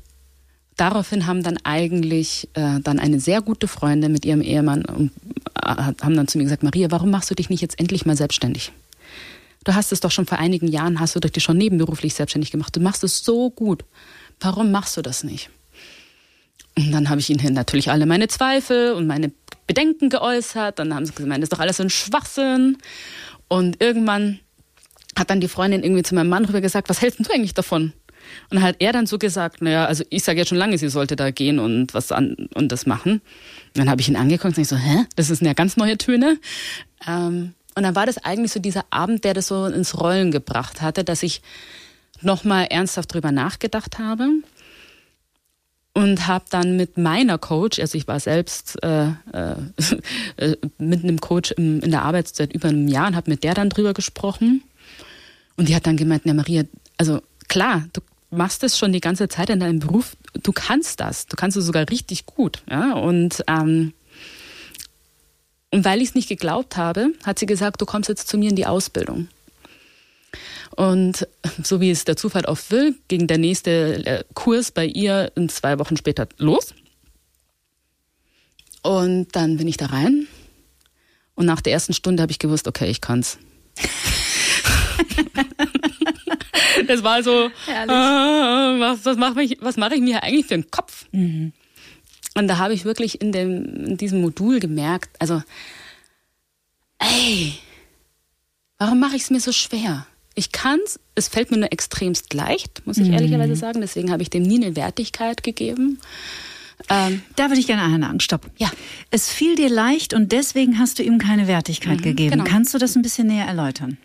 [0.82, 5.12] daraufhin haben dann eigentlich äh, dann eine sehr gute Freundin mit ihrem Ehemann und,
[5.56, 8.18] äh, haben dann zu mir gesagt, Maria, warum machst du dich nicht jetzt endlich mal
[8.18, 8.72] selbstständig?
[9.64, 12.76] Du hast es doch schon vor einigen Jahren, hast du dich schon nebenberuflich selbstständig gemacht.
[12.76, 13.86] Du machst es so gut.
[14.40, 15.52] Warum machst du das nicht?
[16.76, 19.32] Und dann habe ich ihnen natürlich alle meine Zweifel und meine
[19.68, 20.80] Bedenken geäußert.
[20.80, 22.80] Dann haben sie gemeint, das ist doch alles ein Schwachsinn.
[23.48, 24.40] Und irgendwann
[25.16, 27.94] hat dann die Freundin irgendwie zu meinem Mann rüber gesagt, was hältst du eigentlich davon?
[28.50, 31.16] Und hat er dann so gesagt, naja, also ich sage ja schon lange, sie sollte
[31.16, 33.14] da gehen und was an und das machen.
[33.14, 35.06] Und dann habe ich ihn angeguckt und ich so, hä?
[35.16, 36.38] Das sind ja ganz neue Töne.
[37.08, 40.82] Ähm, und dann war das eigentlich so dieser Abend, der das so ins Rollen gebracht
[40.82, 41.42] hatte, dass ich
[42.22, 44.28] nochmal ernsthaft drüber nachgedacht habe
[45.94, 49.56] und habe dann mit meiner Coach, also ich war selbst äh, äh,
[50.78, 53.70] mit einem Coach im, in der Arbeitszeit über einem Jahr und habe mit der dann
[53.70, 54.64] drüber gesprochen.
[55.58, 56.64] Und die hat dann gemeint, na Maria,
[56.98, 61.28] also klar, du machst es schon die ganze Zeit in deinem Beruf, du kannst das,
[61.28, 62.64] du kannst es sogar richtig gut.
[62.70, 62.94] Ja?
[62.94, 63.94] Und, ähm,
[65.70, 68.50] und weil ich es nicht geglaubt habe, hat sie gesagt, du kommst jetzt zu mir
[68.50, 69.28] in die Ausbildung.
[70.76, 71.28] Und
[71.62, 75.50] so wie es der Zufall oft will, ging der nächste äh, Kurs bei ihr in
[75.50, 76.74] zwei Wochen später los.
[78.82, 80.28] Und dann bin ich da rein.
[81.36, 83.38] Und nach der ersten Stunde habe ich gewusst, okay, ich kann's.
[86.88, 91.06] das war so, äh, was, was mache ich, mach ich mir eigentlich für einen Kopf?
[91.12, 91.54] Mhm.
[92.34, 95.42] Und da habe ich wirklich in, dem, in diesem Modul gemerkt, also,
[97.00, 97.54] ey,
[98.78, 100.08] warum mache ich es mir so schwer?
[100.34, 103.14] Ich kann's, es fällt mir nur extremst leicht, muss ich mhm.
[103.14, 103.82] ehrlicherweise sagen.
[103.82, 106.00] Deswegen habe ich dem nie eine Wertigkeit gegeben.
[106.90, 108.22] Ähm, da würde ich gerne einhaken.
[108.22, 108.50] Stopp.
[108.58, 108.72] Ja.
[109.12, 112.32] Es fiel dir leicht und deswegen hast du ihm keine Wertigkeit mhm, gegeben.
[112.32, 112.44] Genau.
[112.46, 113.98] Kannst du das ein bisschen näher erläutern?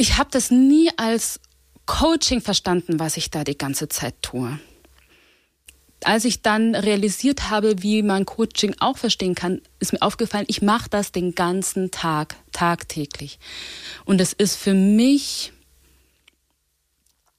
[0.00, 1.40] Ich habe das nie als
[1.84, 4.58] Coaching verstanden, was ich da die ganze Zeit tue.
[6.04, 10.62] Als ich dann realisiert habe, wie man Coaching auch verstehen kann, ist mir aufgefallen, ich
[10.62, 13.38] mache das den ganzen Tag, tagtäglich.
[14.06, 15.52] Und es ist für mich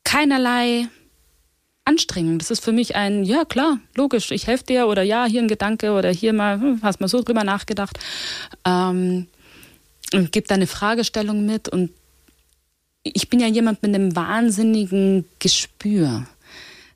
[0.03, 0.87] keinerlei
[1.83, 2.37] Anstrengung.
[2.37, 5.47] Das ist für mich ein, ja klar, logisch, ich helfe dir oder ja, hier ein
[5.47, 7.97] Gedanke oder hier mal, hm, hast mal so drüber nachgedacht.
[8.65, 9.27] Ähm,
[10.13, 11.89] und gib deine Fragestellung mit und
[13.03, 16.27] ich bin ja jemand mit einem wahnsinnigen Gespür,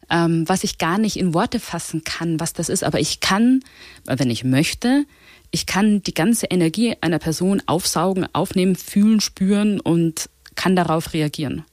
[0.09, 2.83] ähm, was ich gar nicht in Worte fassen kann, was das ist.
[2.83, 3.63] Aber ich kann,
[4.05, 5.05] wenn ich möchte,
[5.51, 11.65] ich kann die ganze Energie einer Person aufsaugen, aufnehmen, fühlen, spüren und kann darauf reagieren.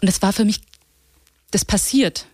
[0.00, 0.60] Und das war für mich,
[1.50, 2.26] das passiert.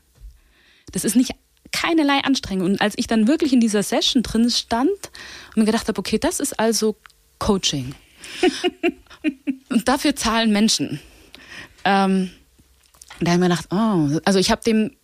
[0.93, 1.33] Das ist nicht
[1.73, 2.73] keinerlei Anstrengung.
[2.73, 6.19] Und als ich dann wirklich in dieser Session drin stand und mir gedacht habe, okay,
[6.19, 6.97] das ist also
[7.39, 7.95] Coaching.
[9.71, 11.01] und dafür zahlen Menschen.
[11.85, 12.31] Ähm,
[13.21, 14.97] da habe ich mir gedacht, oh, also ich habe dem,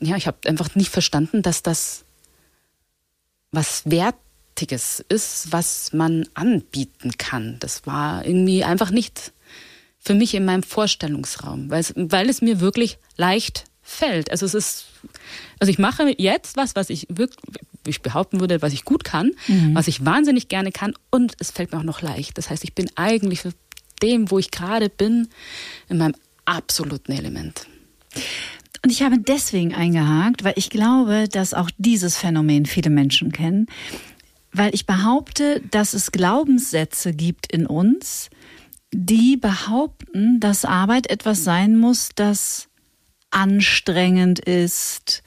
[0.00, 2.04] ja, ich habe einfach nicht verstanden, dass das
[3.50, 7.58] was Wertiges ist, was man anbieten kann.
[7.60, 9.32] Das war irgendwie einfach nicht
[9.98, 14.30] für mich in meinem Vorstellungsraum, weil es, weil es mir wirklich leicht fällt.
[14.30, 14.86] Also es ist,
[15.60, 17.38] also ich mache jetzt was, was ich wirklich,
[17.86, 19.74] ich behaupten würde, was ich gut kann, mhm.
[19.74, 22.38] was ich wahnsinnig gerne kann und es fällt mir auch noch leicht.
[22.38, 23.52] Das heißt, ich bin eigentlich für
[24.02, 25.28] dem, wo ich gerade bin,
[25.88, 27.66] in meinem absoluten Element.
[28.84, 33.66] Und ich habe deswegen eingehakt, weil ich glaube, dass auch dieses Phänomen viele Menschen kennen,
[34.52, 38.28] weil ich behaupte, dass es Glaubenssätze gibt in uns,
[38.92, 42.68] die behaupten, dass Arbeit etwas sein muss, das
[43.30, 45.22] anstrengend ist,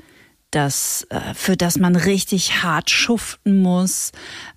[0.56, 4.12] das, äh, für das man richtig hart schuften muss.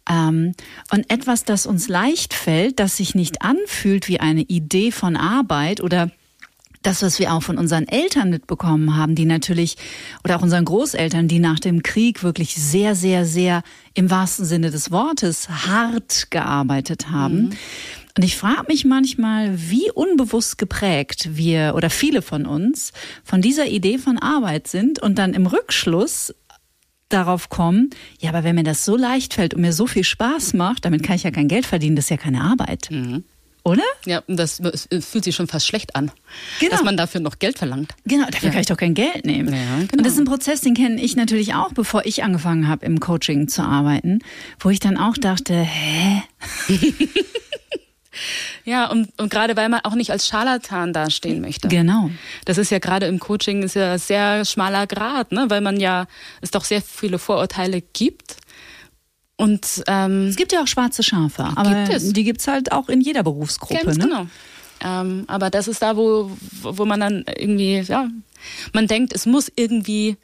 [0.09, 0.55] Ähm,
[0.93, 5.81] und etwas, das uns leicht fällt, das sich nicht anfühlt wie eine Idee von Arbeit
[5.81, 6.11] oder
[6.83, 9.77] das, was wir auch von unseren Eltern mitbekommen haben, die natürlich,
[10.25, 13.63] oder auch unseren Großeltern, die nach dem Krieg wirklich sehr, sehr, sehr
[13.95, 17.43] im wahrsten Sinne des Wortes hart gearbeitet haben.
[17.43, 17.51] Mhm.
[18.19, 23.69] Und ich frage mich manchmal, wie unbewusst geprägt wir oder viele von uns von dieser
[23.69, 26.35] Idee von Arbeit sind und dann im Rückschluss
[27.11, 30.55] darauf kommen, ja, aber wenn mir das so leicht fällt und mir so viel Spaß
[30.55, 32.89] macht, damit kann ich ja kein Geld verdienen, das ist ja keine Arbeit.
[32.91, 33.23] Mhm.
[33.63, 33.85] Oder?
[34.05, 34.61] Ja, das
[35.01, 36.11] fühlt sich schon fast schlecht an,
[36.59, 36.73] genau.
[36.73, 37.95] dass man dafür noch Geld verlangt.
[38.05, 38.51] Genau, dafür ja.
[38.51, 39.55] kann ich doch kein Geld nehmen.
[39.55, 39.93] Ja, genau.
[39.93, 42.99] Und das ist ein Prozess, den kenne ich natürlich auch, bevor ich angefangen habe, im
[42.99, 44.19] Coaching zu arbeiten,
[44.59, 46.25] wo ich dann auch dachte, hä?
[48.65, 51.69] Ja, und, und gerade weil man auch nicht als Scharlatan dastehen möchte.
[51.69, 52.11] Genau.
[52.45, 55.47] Das ist ja gerade im Coaching ist ja sehr schmaler Grad, ne?
[55.49, 56.07] weil man ja
[56.41, 58.37] es doch sehr viele Vorurteile gibt.
[59.37, 62.13] Und ähm, es gibt ja auch schwarze Schafe, aber gibt es.
[62.13, 63.85] die gibt's halt auch in jeder Berufsgruppe.
[63.85, 64.05] Ganz ne?
[64.05, 64.27] genau.
[64.81, 66.31] Ähm, aber das ist da, wo,
[66.63, 68.09] wo man dann irgendwie, ja,
[68.73, 70.17] man denkt, es muss irgendwie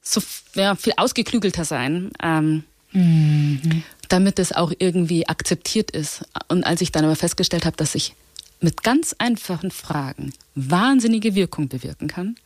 [0.00, 0.22] so
[0.54, 3.82] ja, viel ausgeklügelter sein, ähm, mhm.
[4.08, 6.24] Damit es auch irgendwie akzeptiert ist.
[6.48, 8.14] Und als ich dann aber festgestellt habe, dass ich
[8.60, 12.36] mit ganz einfachen Fragen wahnsinnige Wirkung bewirken kann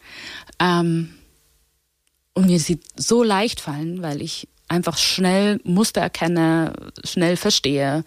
[0.59, 1.14] ähm,
[2.35, 6.73] und mir sie so leicht fallen, weil ich einfach schnell Muster erkenne,
[7.05, 8.05] schnell verstehe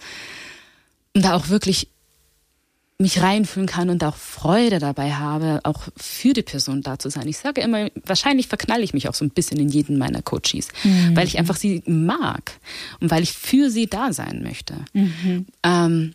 [1.15, 1.87] und da auch wirklich
[3.01, 7.27] mich reinfühlen kann und auch Freude dabei habe, auch für die Person da zu sein.
[7.27, 10.69] Ich sage immer, wahrscheinlich verknalle ich mich auch so ein bisschen in jeden meiner Coaches,
[10.83, 11.15] mhm.
[11.15, 12.53] weil ich einfach sie mag
[12.99, 14.75] und weil ich für sie da sein möchte.
[14.93, 15.45] Mhm.
[15.63, 16.13] Ähm,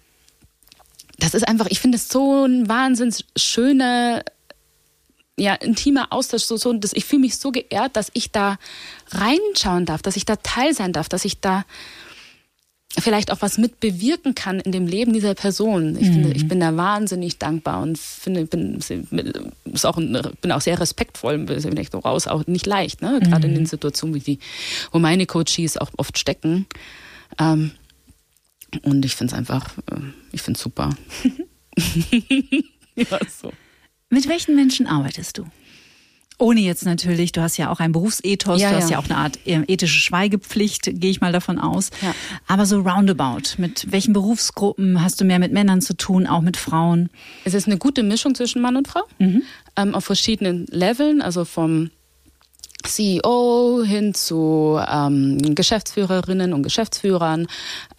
[1.18, 4.22] das ist einfach, ich finde es so ein wahnsinns schöner
[5.38, 8.56] ja, intimer Austausch, so, so, dass ich fühle mich so geehrt, dass ich da
[9.10, 11.64] reinschauen darf, dass ich da Teil sein darf, dass ich da
[12.98, 15.96] vielleicht auch was mit bewirken kann in dem Leben dieser Person.
[15.96, 16.12] Ich, mhm.
[16.12, 21.38] finde, ich bin da wahnsinnig dankbar und finde, bin, ist auch, bin auch sehr respektvoll,
[21.38, 23.20] bin ich so raus, auch nicht leicht, ne?
[23.22, 23.54] gerade mhm.
[23.54, 24.38] in den Situationen, wie die,
[24.92, 26.66] wo meine Coaches auch oft stecken.
[27.38, 27.72] Ähm,
[28.82, 30.00] und ich finde es einfach, äh,
[30.32, 30.90] ich finde es super.
[32.96, 33.52] ja, so.
[34.08, 35.46] Mit welchen Menschen arbeitest du?
[36.38, 38.96] Ohne jetzt natürlich, du hast ja auch ein Berufsethos, ja, du hast ja.
[38.96, 41.90] ja auch eine Art ähm, ethische Schweigepflicht, gehe ich mal davon aus.
[42.02, 42.14] Ja.
[42.46, 46.58] Aber so roundabout, mit welchen Berufsgruppen hast du mehr mit Männern zu tun, auch mit
[46.58, 47.08] Frauen?
[47.44, 49.42] Es ist eine gute Mischung zwischen Mann und Frau, mhm.
[49.76, 51.90] ähm, auf verschiedenen Leveln, also vom
[52.84, 57.46] CEO hin zu ähm, Geschäftsführerinnen und Geschäftsführern,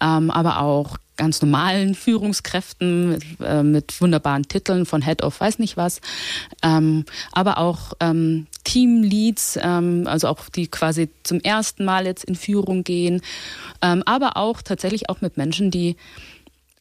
[0.00, 5.58] ähm, aber auch ganz normalen Führungskräften mit, äh, mit, wunderbaren Titeln von Head of weiß
[5.58, 6.00] nicht was,
[6.62, 12.36] ähm, aber auch ähm, Teamleads, ähm, also auch die quasi zum ersten Mal jetzt in
[12.36, 13.20] Führung gehen,
[13.82, 15.96] ähm, aber auch tatsächlich auch mit Menschen, die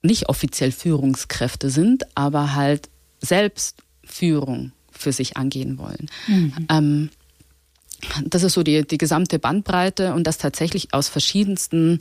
[0.02, 6.10] nicht offiziell Führungskräfte sind, aber halt selbst Führung für sich angehen wollen.
[6.28, 6.67] Mhm.
[6.69, 7.10] Ähm,
[8.25, 11.97] das ist so die, die gesamte Bandbreite und das tatsächlich aus verschiedensten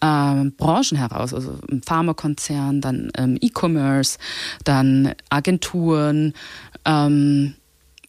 [0.00, 4.18] äh, Branchen heraus, also im Pharmakonzern, dann ähm, E-Commerce,
[4.64, 6.34] dann Agenturen,
[6.84, 7.54] ähm,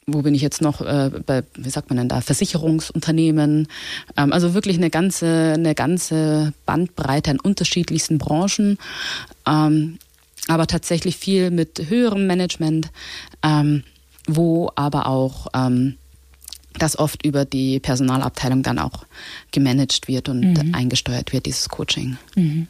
[0.07, 3.67] wo bin ich jetzt noch äh, bei, wie sagt man denn da, Versicherungsunternehmen,
[4.17, 8.79] ähm, also wirklich eine ganze, eine ganze Bandbreite an unterschiedlichsten Branchen,
[9.47, 9.99] ähm,
[10.47, 12.89] aber tatsächlich viel mit höherem Management,
[13.43, 13.83] ähm,
[14.27, 15.95] wo aber auch ähm,
[16.77, 19.05] das oft über die Personalabteilung dann auch
[19.51, 20.75] gemanagt wird und mhm.
[20.75, 22.17] eingesteuert wird, dieses Coaching.
[22.35, 22.67] Mhm.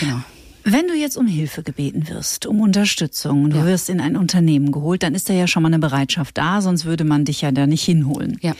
[0.00, 0.20] Genau.
[0.62, 3.66] Wenn du jetzt um Hilfe gebeten wirst, um Unterstützung, du ja.
[3.66, 6.84] wirst in ein Unternehmen geholt, dann ist da ja schon mal eine Bereitschaft da, sonst
[6.84, 8.38] würde man dich ja da nicht hinholen.
[8.42, 8.54] Ja.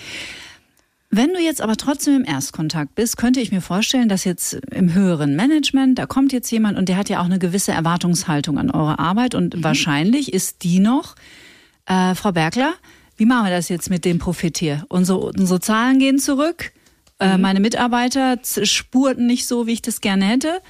[1.10, 4.94] Wenn du jetzt aber trotzdem im Erstkontakt bist, könnte ich mir vorstellen, dass jetzt im
[4.94, 8.70] höheren Management, da kommt jetzt jemand und der hat ja auch eine gewisse Erwartungshaltung an
[8.70, 9.64] eure Arbeit und mhm.
[9.64, 11.16] wahrscheinlich ist die noch,
[11.86, 12.74] äh, Frau Bergler,
[13.20, 14.86] wie machen wir das jetzt mit dem Profit hier?
[14.88, 16.72] Unsere, unsere Zahlen gehen zurück.
[17.18, 17.42] Äh, mhm.
[17.42, 20.62] Meine Mitarbeiter spurten nicht so, wie ich das gerne hätte.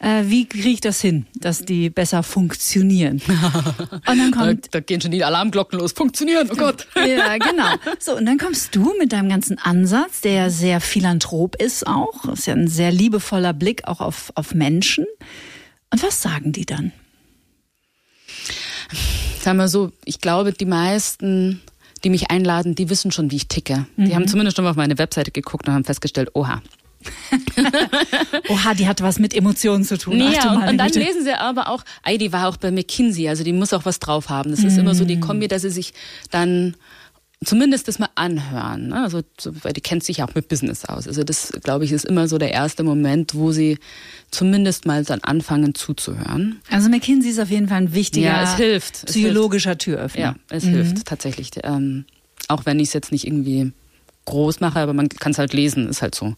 [0.00, 3.22] Äh, wie kriege ich das hin, dass die besser funktionieren?
[4.06, 5.92] Und dann kommt, da, da, gehen schon die Alarmglocken los.
[5.92, 6.86] Funktionieren, oh Gott.
[6.94, 7.74] Ja, genau.
[7.98, 12.26] So, und dann kommst du mit deinem ganzen Ansatz, der sehr philanthrop ist auch.
[12.26, 15.06] Das ist ja ein sehr liebevoller Blick auch auf, auf Menschen.
[15.90, 16.92] Und was sagen die dann?
[19.40, 21.62] Sagen wir so, ich glaube, die meisten
[22.04, 23.86] die mich einladen, die wissen schon, wie ich ticke.
[23.96, 24.04] Mhm.
[24.04, 26.62] Die haben zumindest schon mal auf meine Webseite geguckt und haben festgestellt, oha,
[28.48, 30.18] Oha, die hat was mit Emotionen zu tun.
[30.20, 33.44] Ja, und, und, dann lesen sie aber auch, ey, die war auch bei McKinsey, also
[33.44, 34.50] die muss auch was drauf haben.
[34.50, 34.80] Das ist mm.
[34.80, 35.92] immer so die Kombi, dass sie sich
[36.30, 36.76] dann
[37.44, 38.88] zumindest das mal anhören.
[38.88, 39.02] Ne?
[39.02, 39.22] Also,
[39.62, 41.08] weil die kennt sich auch mit Business aus.
[41.08, 43.78] Also das, glaube ich, ist immer so der erste Moment, wo sie
[44.30, 46.60] zumindest mal dann anfangen zuzuhören.
[46.70, 49.06] Also McKinsey ist auf jeden Fall ein wichtiger ja, es hilft.
[49.06, 49.98] psychologischer es hilft.
[49.98, 50.20] Türöffner.
[50.20, 50.70] Ja, es mhm.
[50.70, 51.50] hilft tatsächlich.
[51.62, 52.04] Ähm,
[52.48, 53.72] auch wenn ich es jetzt nicht irgendwie
[54.26, 56.34] groß mache, aber man kann es halt lesen, ist halt so.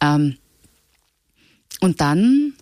[0.00, 0.36] Ähm,
[1.80, 2.54] und dann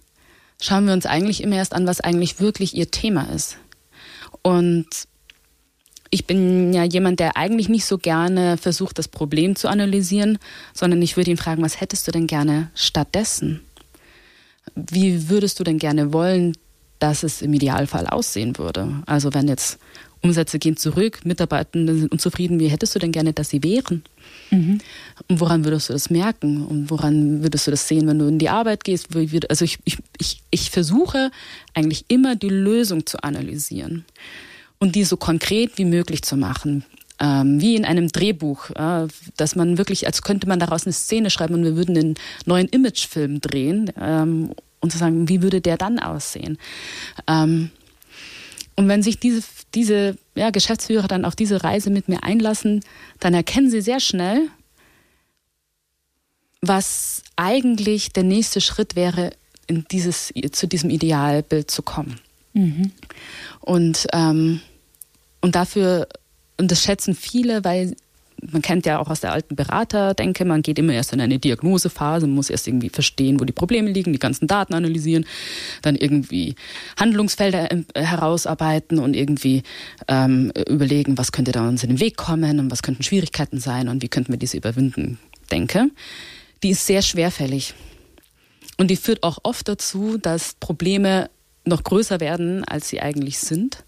[0.60, 3.58] schauen wir uns eigentlich immer erst an, was eigentlich wirklich ihr Thema ist.
[4.42, 4.86] Und
[6.16, 10.38] ich bin ja jemand, der eigentlich nicht so gerne versucht, das Problem zu analysieren,
[10.72, 13.60] sondern ich würde ihn fragen, was hättest du denn gerne stattdessen?
[14.74, 16.56] Wie würdest du denn gerne wollen,
[17.00, 19.02] dass es im Idealfall aussehen würde?
[19.04, 19.78] Also wenn jetzt
[20.22, 24.02] Umsätze gehen zurück, Mitarbeitende sind unzufrieden, wie hättest du denn gerne, dass sie wären?
[24.50, 24.78] Mhm.
[25.28, 26.64] Und woran würdest du das merken?
[26.64, 29.08] Und woran würdest du das sehen, wenn du in die Arbeit gehst?
[29.50, 31.30] Also ich, ich, ich, ich versuche
[31.74, 34.06] eigentlich immer die Lösung zu analysieren
[34.78, 36.84] und die so konkret wie möglich zu machen.
[37.18, 41.30] Ähm, wie in einem Drehbuch, äh, dass man wirklich, als könnte man daraus eine Szene
[41.30, 45.78] schreiben und wir würden einen neuen Imagefilm drehen ähm, und zu sagen, wie würde der
[45.78, 46.58] dann aussehen?
[47.26, 47.70] Ähm,
[48.76, 49.42] und wenn sich diese,
[49.74, 52.84] diese ja, Geschäftsführer dann auf diese Reise mit mir einlassen,
[53.18, 54.48] dann erkennen sie sehr schnell,
[56.60, 59.30] was eigentlich der nächste Schritt wäre,
[59.66, 62.20] in dieses, zu diesem Idealbild zu kommen.
[62.56, 62.90] Mhm.
[63.60, 64.60] Und, ähm,
[65.42, 66.08] und dafür,
[66.56, 67.94] und das schätzen viele, weil
[68.50, 72.26] man kennt ja auch aus der alten Beraterdenke, man geht immer erst in eine Diagnosephase,
[72.26, 75.26] man muss erst irgendwie verstehen, wo die Probleme liegen, die ganzen Daten analysieren,
[75.82, 76.54] dann irgendwie
[76.98, 79.62] Handlungsfelder äh, herausarbeiten und irgendwie
[80.08, 83.88] ähm, überlegen, was könnte da uns in den Weg kommen und was könnten Schwierigkeiten sein
[83.88, 85.18] und wie könnten wir diese überwinden,
[85.50, 85.90] denke.
[86.62, 87.74] Die ist sehr schwerfällig.
[88.78, 91.30] Und die führt auch oft dazu, dass Probleme
[91.66, 93.84] noch größer werden, als sie eigentlich sind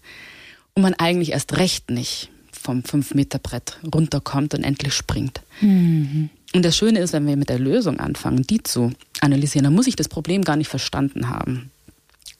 [0.73, 5.41] und man eigentlich erst recht nicht vom 5-Meter-Brett runterkommt und endlich springt.
[5.61, 6.29] Mhm.
[6.53, 9.87] Und das Schöne ist, wenn wir mit der Lösung anfangen, die zu analysieren, dann muss
[9.87, 11.71] ich das Problem gar nicht verstanden haben.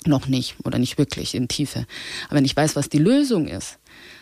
[0.05, 1.85] Noch nicht oder nicht wirklich in Tiefe.
[2.27, 3.77] Aber wenn ich weiß, was die Lösung ist,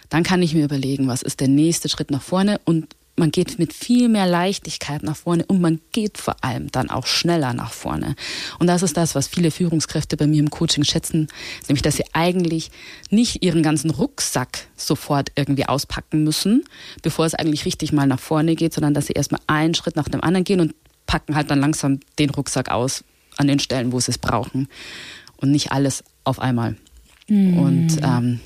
[0.10, 3.58] dann kann ich mir überlegen, was ist der nächste Schritt nach vorne und man geht
[3.58, 7.74] mit viel mehr Leichtigkeit nach vorne und man geht vor allem dann auch schneller nach
[7.74, 8.16] vorne.
[8.60, 11.28] Und das ist das, was viele Führungskräfte bei mir im Coaching schätzen,
[11.68, 12.70] nämlich dass sie eigentlich
[13.10, 16.64] nicht ihren ganzen Rucksack sofort irgendwie auspacken müssen,
[17.02, 20.08] bevor es eigentlich richtig mal nach vorne geht, sondern dass sie erstmal einen Schritt nach
[20.08, 20.76] dem anderen gehen und
[21.08, 23.04] packen halt dann langsam den Rucksack aus
[23.38, 24.68] an den Stellen, wo sie es brauchen
[25.38, 26.76] und nicht alles auf einmal.
[27.28, 27.58] Mhm.
[27.58, 28.40] Und ähm,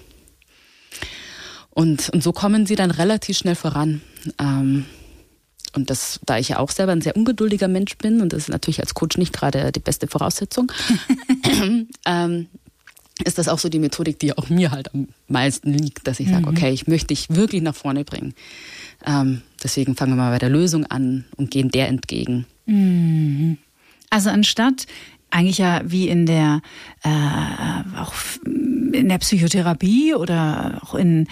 [1.71, 4.01] und, und so kommen sie dann relativ schnell voran.
[4.39, 4.85] Ähm,
[5.73, 8.49] und das, da ich ja auch selber ein sehr ungeduldiger Mensch bin, und das ist
[8.49, 10.71] natürlich als Coach nicht gerade die beste Voraussetzung,
[12.05, 12.47] ähm,
[13.23, 16.27] ist das auch so die Methodik, die auch mir halt am meisten liegt, dass ich
[16.27, 16.33] mhm.
[16.33, 18.33] sage, okay, ich möchte dich wirklich nach vorne bringen.
[19.05, 22.45] Ähm, deswegen fangen wir mal bei der Lösung an und gehen der entgegen.
[22.65, 23.57] Mhm.
[24.09, 24.87] Also anstatt
[25.31, 26.61] eigentlich ja wie in der
[27.03, 28.13] äh, auch
[28.45, 31.27] in der Psychotherapie oder auch in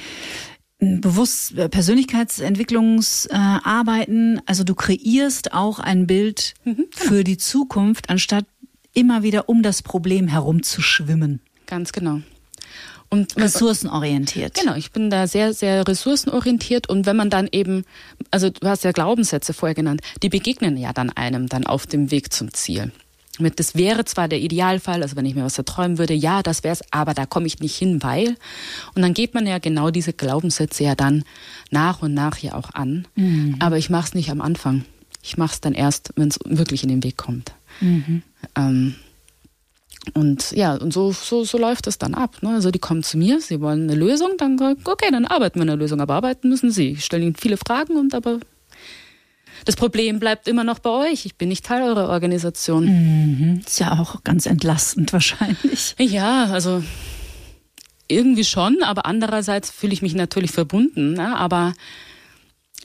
[0.79, 4.37] bewusst äh, Persönlichkeitsentwicklungsarbeiten.
[4.37, 6.87] Äh, also du kreierst auch ein Bild mhm, genau.
[6.91, 8.45] für die Zukunft, anstatt
[8.93, 11.41] immer wieder um das Problem herumzuschwimmen.
[11.65, 12.21] Ganz genau.
[13.11, 14.53] Und ressourcenorientiert.
[14.53, 17.83] Genau, ich bin da sehr, sehr ressourcenorientiert und wenn man dann eben,
[18.29, 22.11] also du hast ja Glaubenssätze vorher genannt, die begegnen ja dann einem dann auf dem
[22.11, 22.91] Weg zum Ziel
[23.39, 26.63] mit, das wäre zwar der Idealfall, also wenn ich mir was erträumen würde, ja, das
[26.63, 28.35] wäre es, aber da komme ich nicht hin, weil.
[28.95, 31.23] Und dann geht man ja genau diese Glaubenssätze ja dann
[31.71, 33.07] nach und nach ja auch an.
[33.15, 33.55] Mhm.
[33.59, 34.85] Aber ich mache es nicht am Anfang.
[35.21, 37.53] Ich mache es dann erst, wenn es wirklich in den Weg kommt.
[37.81, 38.23] Mhm.
[38.55, 38.95] Ähm,
[40.13, 42.41] und ja, und so, so, so läuft es dann ab.
[42.41, 42.49] Ne?
[42.49, 45.75] Also die kommen zu mir, sie wollen eine Lösung, dann okay, dann arbeiten wir eine
[45.75, 46.91] Lösung, aber arbeiten müssen sie.
[46.91, 48.39] Ich stelle ihnen viele Fragen und aber
[49.65, 51.25] das Problem bleibt immer noch bei euch.
[51.25, 52.85] Ich bin nicht Teil eurer Organisation.
[52.85, 53.61] Mhm.
[53.65, 55.95] Ist ja auch ganz entlastend wahrscheinlich.
[55.99, 56.83] Ja, also
[58.07, 61.13] irgendwie schon, aber andererseits fühle ich mich natürlich verbunden.
[61.13, 61.37] Ne?
[61.37, 61.73] Aber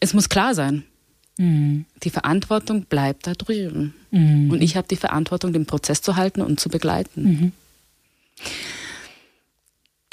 [0.01, 0.85] es muss klar sein.
[1.39, 1.87] Mhm.
[2.03, 3.95] Die Verantwortung bleibt da drüben.
[4.11, 4.51] Mhm.
[4.51, 7.23] Und ich habe die Verantwortung, den Prozess zu halten und zu begleiten.
[7.23, 7.53] Mhm.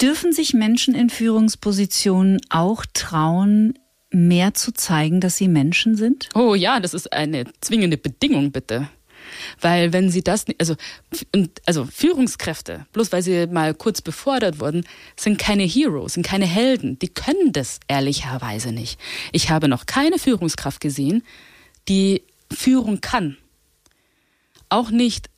[0.00, 3.78] Dürfen sich Menschen in Führungspositionen auch trauen,
[4.12, 6.28] mehr zu zeigen, dass sie Menschen sind?
[6.34, 8.88] Oh ja, das ist eine zwingende Bedingung, bitte.
[9.60, 10.74] Weil wenn sie das, also,
[11.66, 14.84] also Führungskräfte, bloß weil sie mal kurz befordert wurden,
[15.16, 16.98] sind keine Heroes, sind keine Helden.
[16.98, 18.98] Die können das ehrlicherweise nicht.
[19.32, 21.22] Ich habe noch keine Führungskraft gesehen,
[21.88, 23.36] die Führung kann.
[24.68, 25.28] Auch nicht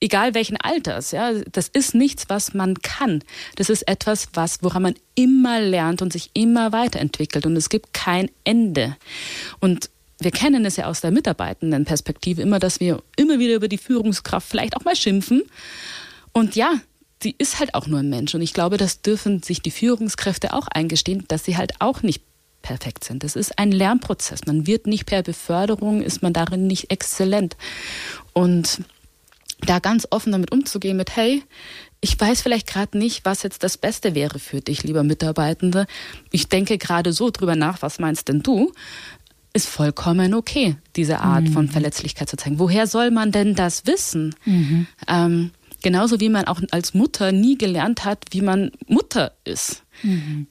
[0.00, 3.22] egal welchen Alters, ja, das ist nichts, was man kann.
[3.56, 7.92] Das ist etwas, was, woran man immer lernt und sich immer weiterentwickelt und es gibt
[7.92, 8.96] kein Ende.
[9.60, 9.90] Und
[10.20, 13.78] wir kennen es ja aus der mitarbeitenden Perspektive immer, dass wir immer wieder über die
[13.78, 15.42] Führungskraft vielleicht auch mal schimpfen.
[16.32, 16.74] Und ja,
[17.22, 18.34] sie ist halt auch nur ein Mensch.
[18.34, 22.22] Und ich glaube, das dürfen sich die Führungskräfte auch eingestehen, dass sie halt auch nicht
[22.62, 23.22] perfekt sind.
[23.22, 24.46] Das ist ein Lernprozess.
[24.46, 27.56] Man wird nicht per Beförderung, ist man darin nicht exzellent.
[28.32, 28.80] Und
[29.60, 31.42] da ganz offen damit umzugehen mit, hey,
[32.00, 35.86] ich weiß vielleicht gerade nicht, was jetzt das Beste wäre für dich, lieber Mitarbeitende.
[36.30, 38.72] Ich denke gerade so drüber nach, was meinst denn du?
[39.52, 41.52] Ist vollkommen okay, diese Art mhm.
[41.52, 42.58] von Verletzlichkeit zu zeigen.
[42.58, 44.34] Woher soll man denn das wissen?
[44.44, 44.86] Mhm.
[45.08, 45.50] Ähm,
[45.82, 49.82] genauso wie man auch als Mutter nie gelernt hat, wie man Mutter ist.
[50.02, 50.46] Mhm.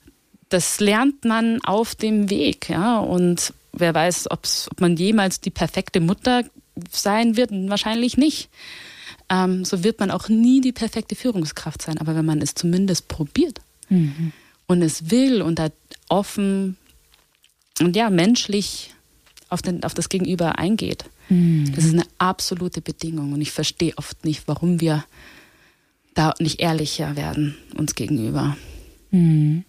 [0.50, 3.00] Das lernt man auf dem Weg, ja.
[3.00, 4.48] Und wer weiß, ob
[4.80, 6.44] man jemals die perfekte Mutter
[6.92, 8.50] sein wird, wahrscheinlich nicht
[9.30, 11.98] ähm, so wird man auch nie die perfekte Führungskraft sein.
[11.98, 13.60] Aber wenn man es zumindest probiert
[13.90, 14.32] mhm.
[14.68, 15.70] und es will und da
[16.10, 16.78] offen
[17.80, 18.94] und ja, menschlich
[19.50, 21.72] auf, den, auf das Gegenüber eingeht, mhm.
[21.76, 23.34] das ist eine absolute Bedingung.
[23.34, 25.04] Und ich verstehe oft nicht, warum wir
[26.14, 28.58] da nicht ehrlicher werden uns gegenüber.
[29.12, 29.64] Mhm.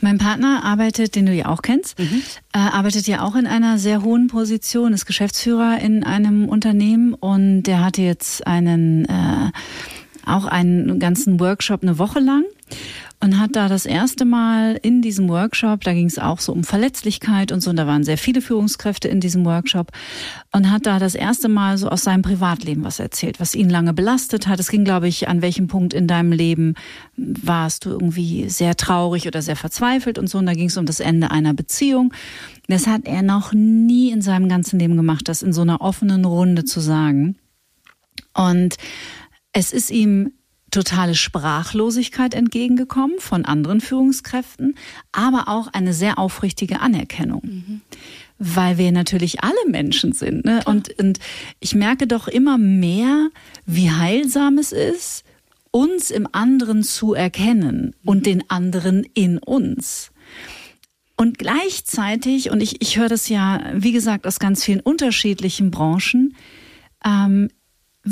[0.00, 2.22] Mein Partner arbeitet, den du ja auch kennst, mhm.
[2.54, 7.64] äh, arbeitet ja auch in einer sehr hohen Position, ist Geschäftsführer in einem Unternehmen und
[7.64, 9.50] der hatte jetzt einen äh,
[10.26, 12.44] auch einen ganzen Workshop eine Woche lang
[13.22, 16.64] und hat da das erste Mal in diesem Workshop, da ging es auch so um
[16.64, 19.92] Verletzlichkeit und so, und da waren sehr viele Führungskräfte in diesem Workshop
[20.52, 23.92] und hat da das erste Mal so aus seinem Privatleben was erzählt, was ihn lange
[23.92, 24.58] belastet hat.
[24.58, 26.74] Es ging, glaube ich, an welchem Punkt in deinem Leben
[27.16, 30.86] warst du irgendwie sehr traurig oder sehr verzweifelt und so, und da ging es um
[30.86, 32.14] das Ende einer Beziehung.
[32.68, 36.24] Das hat er noch nie in seinem ganzen Leben gemacht, das in so einer offenen
[36.24, 37.36] Runde zu sagen.
[38.32, 38.76] Und
[39.52, 40.32] es ist ihm
[40.70, 44.76] totale Sprachlosigkeit entgegengekommen von anderen Führungskräften,
[45.12, 47.42] aber auch eine sehr aufrichtige Anerkennung.
[47.44, 47.80] Mhm.
[48.38, 50.44] Weil wir natürlich alle Menschen sind.
[50.44, 50.62] Ne?
[50.64, 51.18] Und, und
[51.60, 53.28] ich merke doch immer mehr,
[53.66, 55.24] wie heilsam es ist,
[55.70, 58.22] uns im anderen zu erkennen und mhm.
[58.22, 60.10] den anderen in uns.
[61.16, 66.34] Und gleichzeitig, und ich, ich höre das ja, wie gesagt, aus ganz vielen unterschiedlichen Branchen,
[67.04, 67.50] ähm,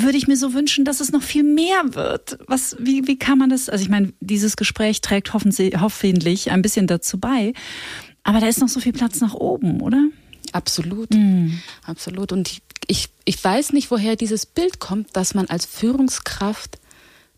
[0.01, 2.37] würde ich mir so wünschen, dass es noch viel mehr wird.
[2.47, 3.69] Was, wie, wie kann man das?
[3.69, 7.53] Also ich meine, dieses Gespräch trägt hoffentlich ein bisschen dazu bei.
[8.23, 10.05] Aber da ist noch so viel Platz nach oben, oder?
[10.51, 11.59] Absolut, mhm.
[11.83, 12.31] absolut.
[12.31, 16.79] Und ich, ich, ich weiß nicht, woher dieses Bild kommt, dass man als Führungskraft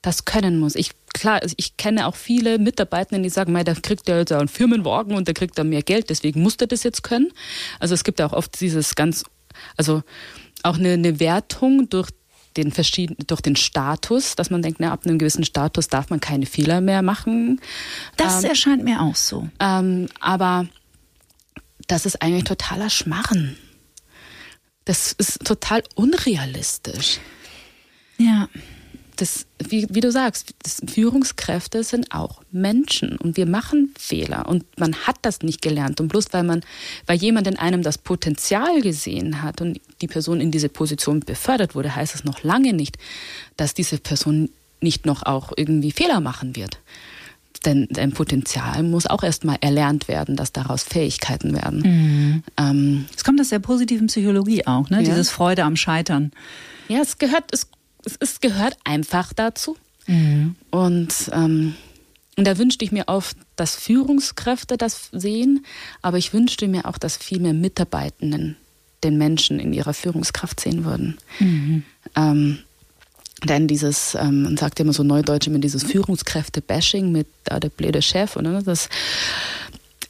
[0.01, 0.75] das können muss.
[0.75, 4.47] Ich klar, also ich kenne auch viele Mitarbeitenden, die sagen, der kriegt ja jetzt einen
[4.47, 7.31] Firmenwagen und der kriegt da mehr Geld, deswegen muss der das jetzt können.
[7.79, 9.23] Also es gibt ja auch oft dieses ganz,
[9.77, 10.01] also
[10.63, 12.09] auch eine, eine Wertung durch
[12.57, 16.19] den verschiedenen, durch den Status, dass man denkt, na, ab einem gewissen Status darf man
[16.19, 17.61] keine Fehler mehr machen.
[18.17, 19.49] Das ähm, erscheint mir auch so.
[19.59, 20.67] Ähm, aber
[21.87, 23.57] das ist eigentlich totaler Schmarren.
[24.85, 27.19] Das ist total unrealistisch.
[28.17, 28.47] Ja
[29.21, 30.55] das, wie, wie du sagst,
[30.87, 36.01] Führungskräfte sind auch Menschen und wir machen Fehler und man hat das nicht gelernt.
[36.01, 36.61] Und bloß weil man,
[37.05, 41.75] weil jemand in einem das Potenzial gesehen hat und die Person in diese Position befördert
[41.75, 42.97] wurde, heißt es noch lange nicht,
[43.57, 44.49] dass diese Person
[44.81, 46.79] nicht noch auch irgendwie Fehler machen wird.
[47.63, 51.81] Denn dein Potenzial muss auch erstmal erlernt werden, dass daraus Fähigkeiten werden.
[51.81, 52.43] Mhm.
[52.57, 54.97] Ähm, es kommt aus der positiven Psychologie auch, ne?
[54.97, 55.03] Ja.
[55.03, 56.31] Dieses Freude am Scheitern.
[56.87, 57.67] Ja, es gehört, es
[58.05, 59.77] es, es gehört einfach dazu.
[60.07, 60.55] Mhm.
[60.69, 61.75] Und, ähm,
[62.37, 65.65] und da wünschte ich mir oft, dass Führungskräfte das sehen,
[66.01, 68.57] aber ich wünschte mir auch, dass viel mehr Mitarbeitenden
[69.03, 71.17] den Menschen in ihrer Führungskraft sehen würden.
[71.39, 71.83] Mhm.
[72.15, 72.59] Ähm,
[73.43, 77.69] denn dieses, ähm, man sagt ja immer so neudeutsch immer dieses Führungskräfte-Bashing mit äh, der
[77.69, 78.61] blöde Chef, oder?
[78.61, 78.89] Das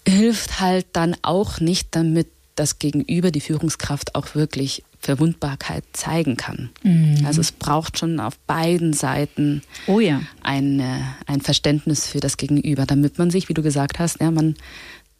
[0.05, 6.69] hilft halt dann auch nicht, damit das Gegenüber, die Führungskraft auch wirklich Verwundbarkeit zeigen kann.
[6.83, 7.25] Mhm.
[7.25, 10.21] Also es braucht schon auf beiden Seiten oh ja.
[10.43, 10.81] ein,
[11.25, 14.55] ein Verständnis für das Gegenüber, damit man sich, wie du gesagt hast, ja, man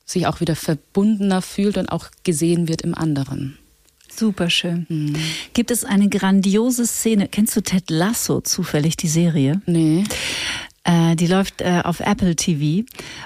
[0.05, 3.57] sich auch wieder verbundener fühlt und auch gesehen wird im anderen.
[4.13, 4.85] Super schön.
[4.89, 5.15] Mhm.
[5.53, 7.27] Gibt es eine grandiose Szene?
[7.29, 9.61] Kennst du Ted Lasso zufällig, die Serie?
[9.65, 10.03] Nee.
[10.83, 12.85] Äh, die läuft äh, auf Apple TV.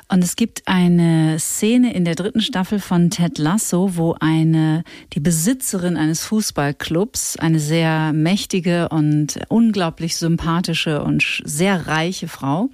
[0.10, 4.84] Und es gibt eine Szene in der dritten Staffel von Ted Lasso, wo eine,
[5.14, 12.70] die Besitzerin eines Fußballclubs, eine sehr mächtige und unglaublich sympathische und sehr reiche Frau,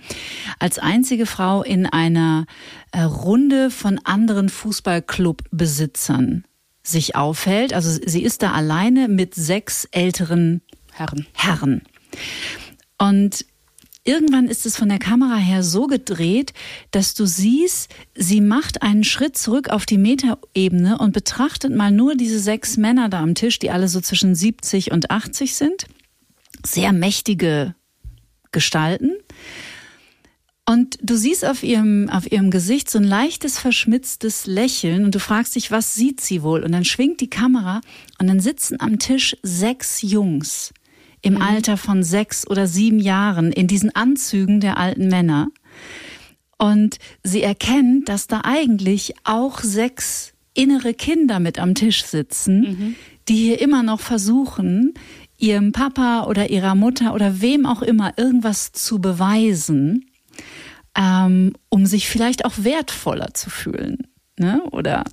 [0.58, 2.48] als einzige Frau in einer
[2.92, 6.44] äh, Runde von anderen Fußballclubbesitzern
[6.82, 7.74] sich aufhält.
[7.74, 10.62] Also sie ist da alleine mit sechs älteren
[10.92, 11.28] Herren.
[11.34, 11.82] Herren.
[12.98, 13.46] Und
[14.04, 16.54] irgendwann ist es von der Kamera her so gedreht,
[16.92, 22.16] dass du siehst, sie macht einen Schritt zurück auf die Metaebene und betrachtet mal nur
[22.16, 25.86] diese sechs Männer da am Tisch, die alle so zwischen 70 und 80 sind.
[26.66, 27.76] Sehr mächtige
[28.52, 29.12] Gestalten.
[30.66, 35.20] Und du siehst auf ihrem, auf ihrem Gesicht so ein leichtes, verschmitztes Lächeln und du
[35.20, 36.64] fragst dich, was sieht sie wohl?
[36.64, 37.82] Und dann schwingt die Kamera
[38.20, 40.72] und dann sitzen am Tisch sechs Jungs
[41.22, 41.42] im mhm.
[41.42, 45.50] Alter von sechs oder sieben Jahren in diesen Anzügen der alten Männer.
[46.58, 52.96] Und sie erkennt, dass da eigentlich auch sechs innere Kinder mit am Tisch sitzen, mhm.
[53.28, 54.94] die hier immer noch versuchen,
[55.38, 60.06] ihrem Papa oder ihrer Mutter oder wem auch immer irgendwas zu beweisen,
[60.96, 64.08] ähm, um sich vielleicht auch wertvoller zu fühlen.
[64.38, 64.62] Ne?
[64.72, 65.04] Oder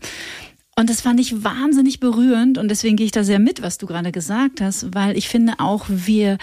[0.79, 3.87] und das fand ich wahnsinnig berührend und deswegen gehe ich da sehr mit, was du
[3.87, 6.35] gerade gesagt hast, weil ich finde auch wir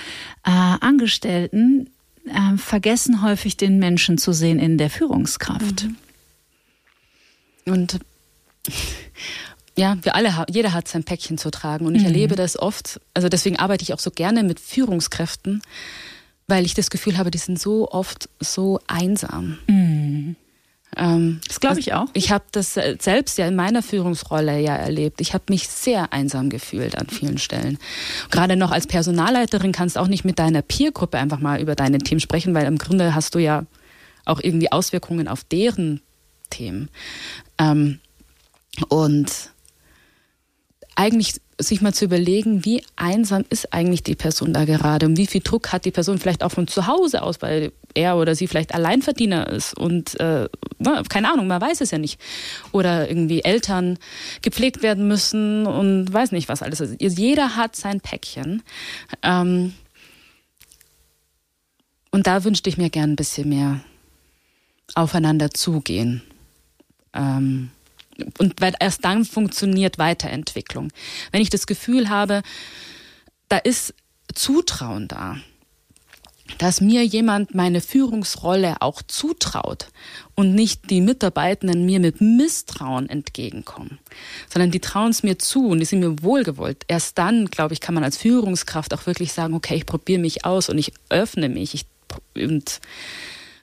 [0.43, 1.89] äh, Angestellten
[2.25, 5.85] äh, vergessen häufig den Menschen zu sehen in der Führungskraft.
[5.85, 5.95] Mhm.
[7.65, 7.99] Und
[9.77, 12.07] ja, wir alle, jeder hat sein Päckchen zu tragen und ich mhm.
[12.07, 12.99] erlebe das oft.
[13.13, 15.61] Also deswegen arbeite ich auch so gerne mit Führungskräften,
[16.47, 19.59] weil ich das Gefühl habe, die sind so oft so einsam.
[19.67, 20.04] Mhm.
[20.97, 22.07] Ähm, das glaube ich auch.
[22.13, 25.21] Ich habe das selbst ja in meiner Führungsrolle ja erlebt.
[25.21, 27.77] Ich habe mich sehr einsam gefühlt an vielen Stellen.
[28.31, 31.99] Gerade noch als Personalleiterin kannst du auch nicht mit deiner Peergruppe einfach mal über deine
[31.99, 33.65] Themen sprechen, weil im Grunde hast du ja
[34.25, 36.01] auch irgendwie Auswirkungen auf deren
[36.49, 36.89] Themen.
[37.57, 37.99] Ähm,
[38.89, 39.31] und
[40.95, 45.27] eigentlich sich mal zu überlegen, wie einsam ist eigentlich die Person da gerade und wie
[45.27, 48.47] viel Druck hat die Person vielleicht auch von zu Hause aus, weil er oder sie
[48.47, 50.49] vielleicht Alleinverdiener ist und äh,
[51.09, 52.19] keine Ahnung, man weiß es ja nicht.
[52.73, 53.97] Oder irgendwie Eltern
[54.41, 56.81] gepflegt werden müssen und weiß nicht was alles.
[56.81, 58.61] Also jeder hat sein Päckchen.
[59.23, 59.73] Ähm,
[62.11, 63.79] und da wünschte ich mir gern ein bisschen mehr
[64.93, 66.21] aufeinander zugehen.
[67.13, 67.71] Ähm,
[68.39, 70.91] und erst dann funktioniert Weiterentwicklung.
[71.31, 72.41] Wenn ich das Gefühl habe,
[73.49, 73.93] da ist
[74.33, 75.37] Zutrauen da,
[76.59, 79.87] dass mir jemand meine Führungsrolle auch zutraut
[80.35, 83.99] und nicht die Mitarbeitenden mir mit Misstrauen entgegenkommen,
[84.49, 86.83] sondern die trauen es mir zu und die sind mir wohlgewollt.
[86.87, 90.45] Erst dann, glaube ich, kann man als Führungskraft auch wirklich sagen, okay, ich probiere mich
[90.45, 91.85] aus und ich öffne mich ich,
[92.35, 92.79] und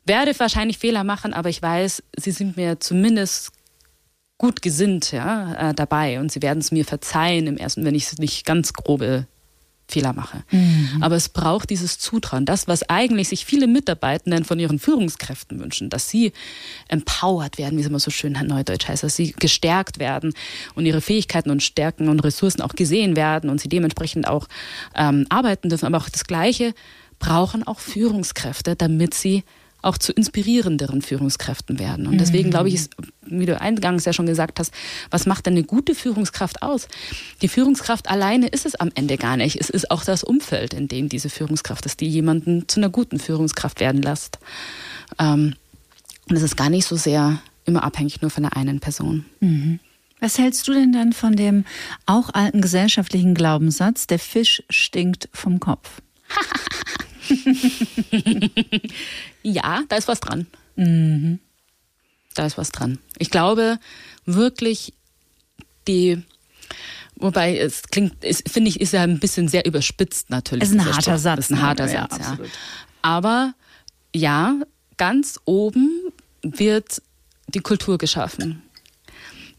[0.04, 3.52] werde wahrscheinlich Fehler machen, aber ich weiß, sie sind mir zumindest
[4.42, 8.06] gut gesinnt ja, äh, dabei und sie werden es mir verzeihen im ersten, wenn ich
[8.06, 9.28] es nicht ganz grobe
[9.86, 10.42] Fehler mache.
[10.50, 10.98] Mhm.
[11.00, 15.90] Aber es braucht dieses Zutrauen, das, was eigentlich sich viele Mitarbeitenden von ihren Führungskräften wünschen,
[15.90, 16.32] dass sie
[16.88, 20.34] empowered werden, wie es immer so schön neudeutsch heißt, dass sie gestärkt werden
[20.74, 24.48] und ihre Fähigkeiten und Stärken und Ressourcen auch gesehen werden und sie dementsprechend auch
[24.96, 25.86] ähm, arbeiten dürfen.
[25.86, 26.74] Aber auch das Gleiche
[27.20, 29.44] brauchen auch Führungskräfte, damit sie
[29.82, 32.06] auch zu inspirierenderen Führungskräften werden.
[32.06, 34.72] Und deswegen glaube ich, ist, wie du eingangs ja schon gesagt hast,
[35.10, 36.88] was macht denn eine gute Führungskraft aus?
[37.42, 39.60] Die Führungskraft alleine ist es am Ende gar nicht.
[39.60, 43.18] Es ist auch das Umfeld, in dem diese Führungskraft ist, die jemanden zu einer guten
[43.18, 44.38] Führungskraft werden lässt.
[45.18, 45.54] Ähm,
[46.28, 49.24] und es ist gar nicht so sehr immer abhängig nur von der einen Person.
[49.40, 49.80] Mhm.
[50.20, 51.64] Was hältst du denn dann von dem
[52.06, 56.00] auch alten gesellschaftlichen Glaubenssatz, der Fisch stinkt vom Kopf?
[59.42, 60.46] ja, da ist was dran.
[60.76, 61.38] Mhm.
[62.34, 62.98] Da ist was dran.
[63.18, 63.78] Ich glaube
[64.24, 64.94] wirklich,
[65.86, 66.22] die,
[67.16, 68.14] wobei es klingt,
[68.46, 70.64] finde ich, ist ja ein bisschen sehr überspitzt natürlich.
[70.64, 71.38] Es ist ein harter Satz.
[71.38, 71.62] Es ist ein ne?
[71.62, 72.38] harter ja, Satz, ja.
[73.02, 73.54] Aber
[74.14, 74.60] ja,
[74.96, 75.90] ganz oben
[76.42, 77.02] wird
[77.48, 78.62] die Kultur geschaffen.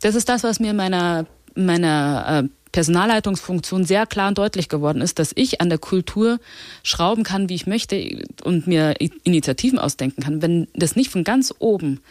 [0.02, 1.26] Das ist das, was mir in meiner,
[1.56, 6.40] meiner äh, Personalleitungsfunktion sehr klar und deutlich geworden ist, dass ich an der Kultur
[6.82, 10.42] schrauben kann, wie ich möchte und mir Initiativen ausdenken kann.
[10.42, 12.02] Wenn das nicht von ganz oben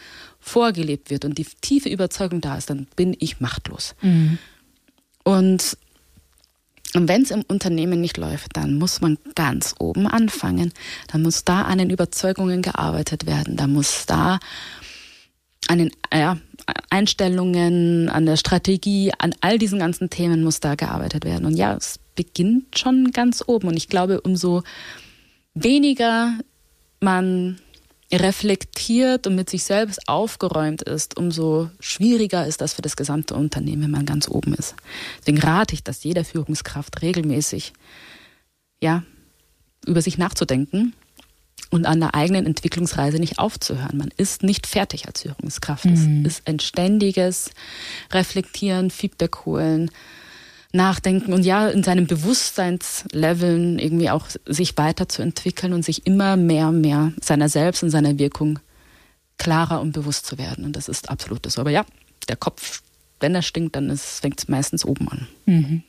[0.40, 3.94] vorgelebt wird und die tiefe Überzeugung da ist, dann bin ich machtlos.
[4.02, 4.38] Mhm.
[5.24, 5.76] Und
[6.94, 10.72] wenn es im Unternehmen nicht läuft, dann muss man ganz oben anfangen.
[11.08, 13.56] Dann muss da an den Überzeugungen gearbeitet werden.
[13.56, 14.38] Da muss da
[15.68, 16.38] an den, ja,
[16.90, 21.46] Einstellungen, an der Strategie, an all diesen ganzen Themen muss da gearbeitet werden.
[21.46, 23.68] Und ja, es beginnt schon ganz oben.
[23.68, 24.62] Und ich glaube, umso
[25.54, 26.38] weniger
[27.00, 27.58] man
[28.12, 33.84] reflektiert und mit sich selbst aufgeräumt ist, umso schwieriger ist das für das gesamte Unternehmen,
[33.84, 34.74] wenn man ganz oben ist.
[35.20, 37.72] Deswegen rate ich, dass jeder Führungskraft regelmäßig
[38.82, 39.02] ja,
[39.86, 40.94] über sich nachzudenken
[41.72, 43.96] und an der eigenen Entwicklungsreise nicht aufzuhören.
[43.96, 45.86] Man ist nicht fertig als Führungskraft.
[45.86, 46.22] Mhm.
[46.26, 47.50] Es ist ein ständiges
[48.12, 49.90] Reflektieren, Feedback holen,
[50.72, 56.82] Nachdenken und ja, in seinem Bewusstseinsleveln irgendwie auch sich weiterzuentwickeln und sich immer mehr und
[56.82, 58.58] mehr seiner selbst und seiner Wirkung
[59.38, 60.64] klarer und bewusst zu werden.
[60.64, 61.60] Und das ist absolut so.
[61.60, 61.86] Aber ja,
[62.28, 62.82] der Kopf,
[63.20, 65.28] wenn er stinkt, dann fängt es meistens oben an.
[65.46, 65.82] Mhm.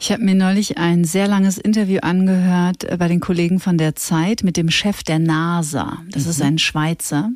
[0.00, 3.94] Ich habe mir neulich ein sehr langes Interview angehört äh, bei den Kollegen von der
[3.94, 5.98] Zeit mit dem Chef der NASA.
[6.10, 6.30] Das mhm.
[6.30, 7.30] ist ein Schweizer.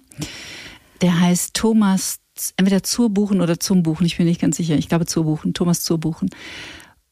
[1.00, 2.18] Der heißt Thomas,
[2.56, 4.76] entweder Zurbuchen oder zum Buchen, ich bin nicht ganz sicher.
[4.76, 6.30] Ich glaube Zurbuchen, Thomas Zurbuchen.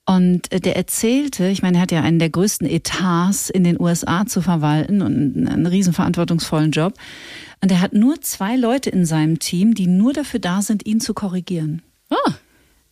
[0.07, 3.81] Und äh, der erzählte, ich meine, er hat ja einen der größten Etats in den
[3.81, 6.95] USA zu verwalten und einen riesen verantwortungsvollen Job.
[7.61, 11.01] Und er hat nur zwei Leute in seinem Team, die nur dafür da sind, ihn
[11.01, 11.83] zu korrigieren.
[12.11, 12.35] Ah.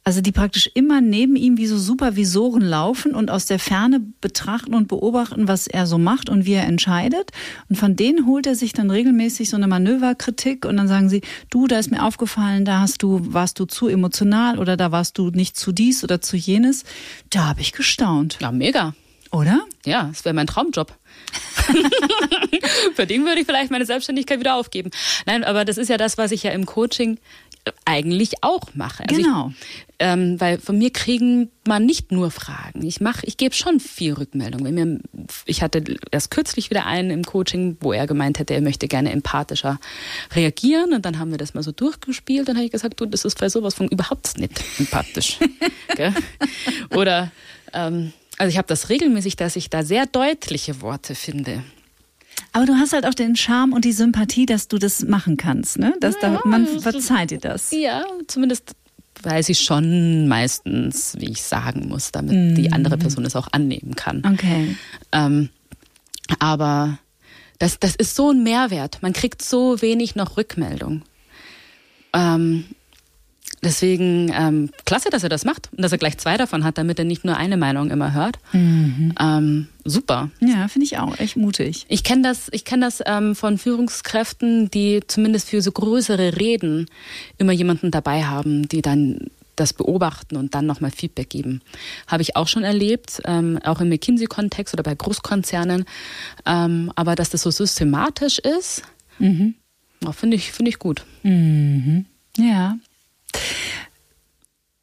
[0.06, 4.74] Also die praktisch immer neben ihm wie so Supervisoren laufen und aus der Ferne betrachten
[4.74, 7.30] und beobachten, was er so macht und wie er entscheidet.
[7.70, 11.22] Und von denen holt er sich dann regelmäßig so eine Manöverkritik und dann sagen sie,
[11.48, 15.16] du, da ist mir aufgefallen, da hast du, warst du zu emotional oder da warst
[15.16, 16.84] du nicht zu dies oder zu jenes.
[17.30, 18.36] Da habe ich gestaunt.
[18.42, 18.92] Ja, mega.
[19.34, 19.66] Oder?
[19.84, 20.94] Ja, das wäre mein Traumjob.
[22.94, 24.90] Für den würde ich vielleicht meine Selbstständigkeit wieder aufgeben.
[25.26, 27.18] Nein, aber das ist ja das, was ich ja im Coaching
[27.84, 29.04] eigentlich auch mache.
[29.08, 29.52] Also genau.
[29.56, 32.84] Ich, ähm, weil von mir kriegen man nicht nur Fragen.
[32.84, 34.64] Ich mache, ich gebe schon viel Rückmeldung.
[34.64, 35.00] Wenn mir,
[35.46, 39.12] ich hatte erst kürzlich wieder einen im Coaching, wo er gemeint hätte, er möchte gerne
[39.12, 39.78] empathischer
[40.34, 40.92] reagieren.
[40.92, 42.48] Und dann haben wir das mal so durchgespielt.
[42.48, 45.38] Dann habe ich gesagt, du, das ist bei sowas von überhaupt nicht empathisch.
[46.90, 47.30] Oder
[47.72, 51.62] ähm, also ich habe das regelmäßig, dass ich da sehr deutliche Worte finde.
[52.52, 55.78] Aber du hast halt auch den Charme und die Sympathie, dass du das machen kannst,
[55.78, 55.94] ne?
[56.00, 57.70] Dass ja, da, man verzeiht dir das.
[57.72, 58.76] Ja, zumindest
[59.22, 62.54] weiß ich schon meistens, wie ich sagen muss, damit mhm.
[62.54, 64.22] die andere Person es auch annehmen kann.
[64.24, 64.76] Okay.
[65.12, 65.48] Ähm,
[66.38, 66.98] aber
[67.58, 68.98] das, das ist so ein Mehrwert.
[69.02, 71.02] Man kriegt so wenig noch Rückmeldung.
[72.12, 72.64] Ähm,
[73.64, 76.98] Deswegen ähm, klasse, dass er das macht und dass er gleich zwei davon hat, damit
[76.98, 78.38] er nicht nur eine Meinung immer hört.
[78.52, 79.14] Mhm.
[79.18, 80.30] Ähm, super.
[80.40, 81.86] Ja, finde ich auch echt mutig.
[81.88, 86.86] Ich kenne das, ich kenn das ähm, von Führungskräften, die zumindest für so größere Reden
[87.38, 91.60] immer jemanden dabei haben, die dann das beobachten und dann nochmal Feedback geben.
[92.06, 95.84] Habe ich auch schon erlebt, ähm, auch im McKinsey-Kontext oder bei Großkonzernen.
[96.44, 98.82] Ähm, aber dass das so systematisch ist,
[99.18, 99.54] mhm.
[100.12, 101.04] finde ich, find ich gut.
[101.22, 102.06] Mhm.
[102.36, 102.76] Ja.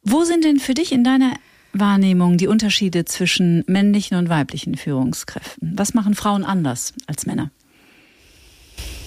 [0.02, 1.34] Wo sind denn für dich in deiner
[1.72, 5.72] Wahrnehmung die Unterschiede zwischen männlichen und weiblichen Führungskräften?
[5.78, 7.50] Was machen Frauen anders als Männer?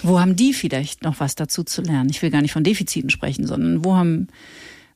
[0.03, 2.09] Wo haben die vielleicht noch was dazu zu lernen?
[2.09, 4.27] Ich will gar nicht von Defiziten sprechen, sondern wo haben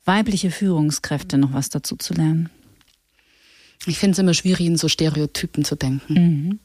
[0.05, 2.49] weibliche Führungskräfte noch was dazu zu lernen?
[3.85, 6.13] Ich finde es immer schwierig, in so Stereotypen zu denken.
[6.13, 6.59] Mhm.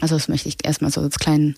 [0.00, 1.54] Also das möchte ich erstmal so als kleinen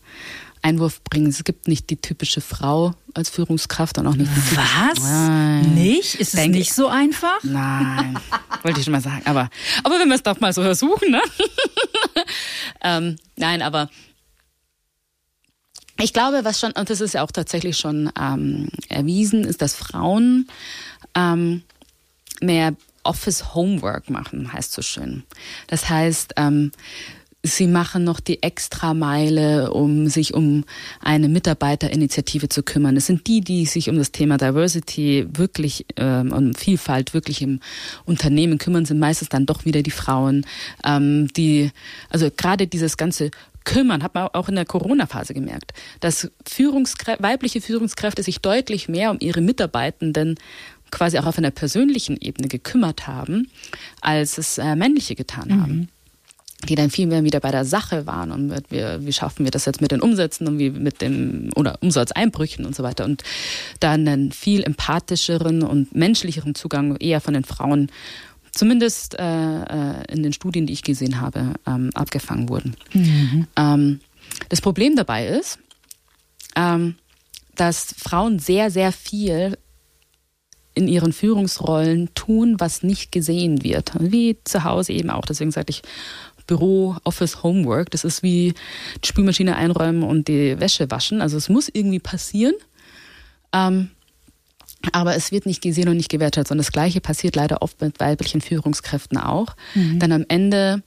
[0.65, 1.27] Einwurf bringen.
[1.27, 4.57] Es gibt nicht die typische Frau als Führungskraft und auch nicht die.
[4.57, 5.03] Was?
[5.03, 5.75] Nein.
[5.75, 6.15] Nicht?
[6.15, 7.39] Ist es nicht so einfach?
[7.43, 8.19] Nein,
[8.63, 9.23] wollte ich schon mal sagen.
[9.27, 9.51] Aber,
[9.83, 11.21] aber wenn wir es doch mal so versuchen, ne?
[12.83, 13.91] ähm, nein, aber
[16.01, 19.75] ich glaube, was schon, und das ist ja auch tatsächlich schon ähm, erwiesen, ist, dass
[19.75, 20.49] Frauen
[21.15, 21.63] ähm,
[22.41, 25.25] mehr Office Homework machen, heißt so schön.
[25.67, 26.73] Das heißt, ähm,
[27.47, 30.65] Sie machen noch die Extrameile, um sich um
[31.01, 32.97] eine Mitarbeiterinitiative zu kümmern.
[32.97, 37.61] Es sind die, die sich um das Thema Diversity wirklich, ähm, um Vielfalt wirklich im
[38.07, 40.47] Unternehmen kümmern, sind meistens dann doch wieder die Frauen,
[40.87, 41.71] ähm, die,
[42.09, 43.31] also gerade dieses ganze
[43.65, 49.11] kümmern, hat man auch in der Corona-Phase gemerkt, dass Führungskrä weibliche Führungskräfte sich deutlich mehr
[49.11, 50.37] um ihre Mitarbeitenden
[50.91, 53.51] quasi auch auf einer persönlichen Ebene gekümmert haben,
[54.01, 55.63] als es äh, männliche getan mhm.
[55.63, 55.89] haben
[56.67, 59.51] die dann viel mehr wieder bei der Sache waren und mit, wie, wie schaffen wir
[59.51, 63.23] das jetzt mit den Umsätzen und wie mit den oder Umsatzeinbrüchen und so weiter und
[63.81, 67.91] dann einen viel empathischeren und menschlicheren Zugang eher von den Frauen
[68.53, 72.77] zumindest äh, äh, in den Studien, die ich gesehen habe, ähm, abgefangen wurden.
[72.93, 73.47] Mhm.
[73.57, 74.01] Ähm,
[74.49, 75.59] das Problem dabei ist,
[76.57, 76.95] ähm,
[77.57, 79.59] dass Frauen sehr, sehr viel
[80.75, 83.93] in ihren Führungsrollen tun, was nicht gesehen wird.
[83.99, 85.25] Wie zu Hause eben auch.
[85.25, 85.83] Deswegen sagte ich
[86.47, 87.91] Büro, Office, Homework.
[87.91, 88.55] Das ist wie
[89.03, 91.21] die Spülmaschine einräumen und die Wäsche waschen.
[91.21, 92.55] Also es muss irgendwie passieren.
[93.53, 93.91] Ähm,
[94.93, 96.51] Aber es wird nicht gesehen und nicht gewertschätzt.
[96.51, 99.57] Und das Gleiche passiert leider oft mit weiblichen Führungskräften auch.
[99.75, 99.99] Mhm.
[99.99, 100.83] Dann am Ende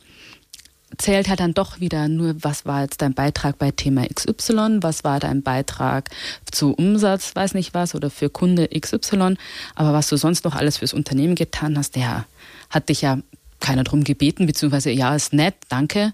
[0.98, 5.04] zählt halt dann doch wieder nur, was war jetzt dein Beitrag bei Thema XY, was
[5.04, 6.10] war dein Beitrag
[6.52, 9.36] zu Umsatz, weiß nicht was, oder für Kunde XY.
[9.76, 12.26] Aber was du sonst noch alles fürs Unternehmen getan hast, der
[12.70, 13.20] hat dich ja
[13.60, 16.14] keiner drum gebeten, beziehungsweise ja, ist nett, danke.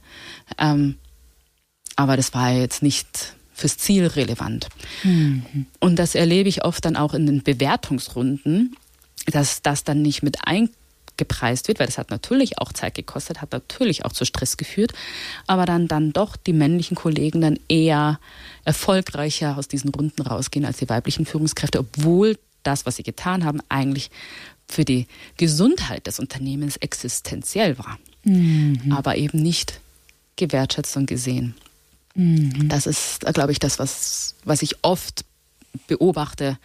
[0.57, 0.95] Ähm,
[1.95, 4.67] aber das war jetzt nicht fürs Ziel relevant.
[5.03, 5.65] Mhm.
[5.79, 8.75] Und das erlebe ich oft dann auch in den Bewertungsrunden,
[9.27, 13.51] dass das dann nicht mit eingepreist wird, weil das hat natürlich auch Zeit gekostet, hat
[13.51, 14.93] natürlich auch zu Stress geführt,
[15.47, 18.19] aber dann, dann doch die männlichen Kollegen dann eher
[18.65, 23.59] erfolgreicher aus diesen Runden rausgehen als die weiblichen Führungskräfte, obwohl das, was sie getan haben,
[23.69, 24.09] eigentlich
[24.74, 25.07] für die
[25.38, 28.91] Gesundheit des Unternehmens existenziell war, mhm.
[28.91, 29.80] aber eben nicht
[30.36, 31.55] gewertschätzt und gesehen.
[32.15, 32.67] Mhm.
[32.69, 35.26] Das ist, glaube ich, das, was, was ich oft
[35.88, 36.57] beobachte,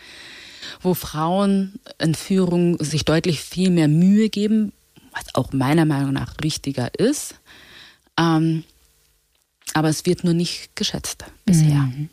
[0.81, 4.73] wo Frauen in Führung sich deutlich viel mehr Mühe geben,
[5.13, 7.35] was auch meiner Meinung nach richtiger ist.
[8.19, 8.65] Ähm,
[9.75, 11.83] aber es wird nur nicht geschätzt bisher.
[11.83, 12.09] Mhm.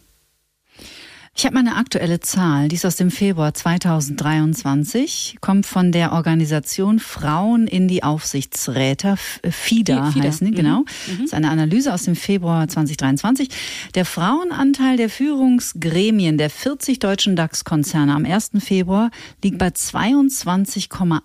[1.37, 6.13] Ich habe mal eine aktuelle Zahl, die ist aus dem Februar 2023, kommt von der
[6.13, 10.27] Organisation Frauen in die Aufsichtsräte, FIDA, FIDA.
[10.27, 10.55] heißen die, mhm.
[10.55, 10.79] genau.
[10.79, 10.85] Mhm.
[11.17, 13.49] Das ist eine Analyse aus dem Februar 2023.
[13.95, 18.51] Der Frauenanteil der Führungsgremien der 40 deutschen DAX-Konzerne am 1.
[18.59, 19.11] Februar
[19.43, 21.19] liegt bei 22,8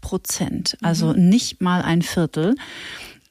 [0.00, 1.28] Prozent, also mhm.
[1.28, 2.56] nicht mal ein Viertel.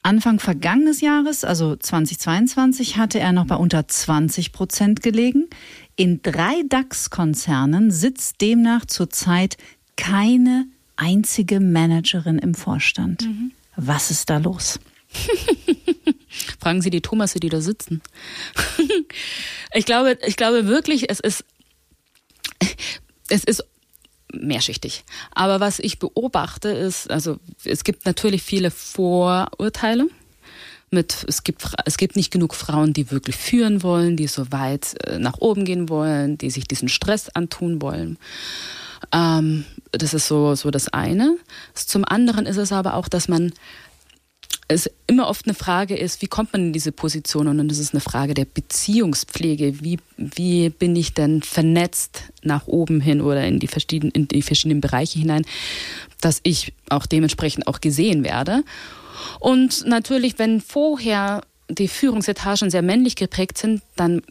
[0.02, 5.48] Anfang vergangenes Jahres, also 2022, hatte er noch bei unter 20 Prozent gelegen.
[5.96, 9.56] In drei DAX-Konzernen sitzt demnach zurzeit
[9.96, 10.66] keine
[10.96, 13.22] einzige Managerin im Vorstand.
[13.22, 13.52] Mhm.
[13.76, 14.78] Was ist da los?
[16.60, 18.02] Fragen Sie die Thomasse, die da sitzen.
[19.72, 21.44] ich glaube, ich glaube wirklich, es ist,
[23.30, 23.64] es ist
[24.34, 25.04] mehrschichtig.
[25.30, 30.08] Aber was ich beobachte ist, also es gibt natürlich viele Vorurteile
[30.96, 34.96] mit, es gibt, es gibt nicht genug Frauen, die wirklich führen wollen, die so weit
[35.06, 38.18] äh, nach oben gehen wollen, die sich diesen Stress antun wollen.
[39.12, 41.36] Ähm, das ist so, so das eine.
[41.74, 43.52] Zum anderen ist es aber auch, dass man
[44.68, 47.46] es immer oft eine Frage ist, wie kommt man in diese Position?
[47.46, 49.80] Und das ist eine Frage der Beziehungspflege.
[49.80, 54.42] Wie, wie bin ich denn vernetzt nach oben hin oder in die verschiedenen, in die
[54.42, 55.44] verschiedenen Bereiche hinein,
[56.20, 58.64] dass ich auch dementsprechend auch gesehen werde?
[59.40, 64.22] Und natürlich, wenn vorher die Führungsetagen sehr männlich geprägt sind, dann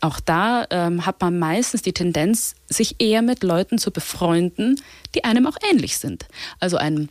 [0.00, 4.80] auch da ähm, hat man meistens die Tendenz, sich eher mit Leuten zu befreunden,
[5.14, 6.26] die einem auch ähnlich sind.
[6.58, 7.08] Also ein,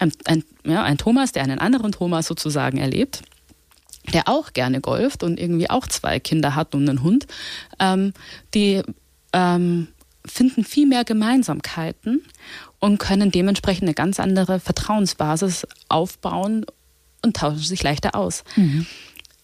[0.00, 3.22] ein, ein, ja, ein Thomas, der einen anderen Thomas sozusagen erlebt,
[4.12, 7.26] der auch gerne golft und irgendwie auch zwei Kinder hat und einen Hund,
[7.78, 8.12] ähm,
[8.54, 8.82] die
[9.32, 9.88] ähm,
[10.24, 12.24] finden viel mehr Gemeinsamkeiten
[12.80, 16.66] und können dementsprechend eine ganz andere Vertrauensbasis aufbauen
[17.22, 18.44] und tauschen sich leichter aus.
[18.56, 18.86] Mhm.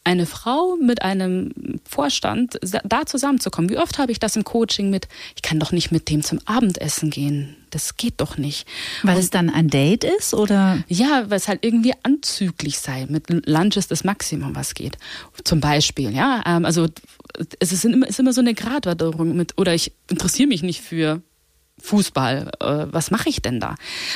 [0.05, 3.71] Eine Frau mit einem Vorstand da zusammenzukommen.
[3.71, 5.07] Wie oft habe ich das im Coaching mit,
[5.37, 7.57] ich kann doch nicht mit dem zum Abendessen gehen.
[7.71, 8.67] Das geht doch nicht.
[9.05, 10.83] Weil und, es dann ein Date ist oder?
[10.89, 13.07] Ja, weil es halt irgendwie anzüglich sei.
[13.09, 14.99] Mit Lunch ist das Maximum, was geht.
[15.45, 16.43] Zum Beispiel, ja.
[16.47, 16.89] Ähm, also
[17.61, 21.23] es ist immer, ist immer so eine Gratwanderung mit, oder ich interessiere mich nicht für
[21.83, 23.75] Fußball, äh, was mache ich denn da?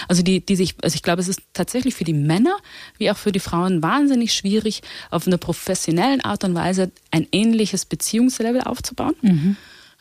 [0.09, 2.57] Also die, die sich, also ich glaube, es ist tatsächlich für die Männer
[2.99, 7.85] wie auch für die Frauen wahnsinnig schwierig, auf einer professionellen Art und Weise ein ähnliches
[7.85, 9.15] Beziehungslevel aufzubauen.
[9.23, 9.57] Mhm.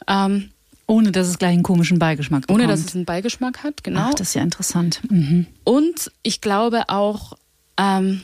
[0.07, 0.49] Ähm,
[0.87, 2.59] ohne dass es gleich einen komischen Beigeschmack bekommt.
[2.59, 4.09] Ohne dass es einen Beigeschmack hat, genau.
[4.09, 5.01] Ach, das ist ja interessant.
[5.09, 5.47] Mhm.
[5.63, 7.33] Und ich glaube auch,
[7.77, 8.21] ähm,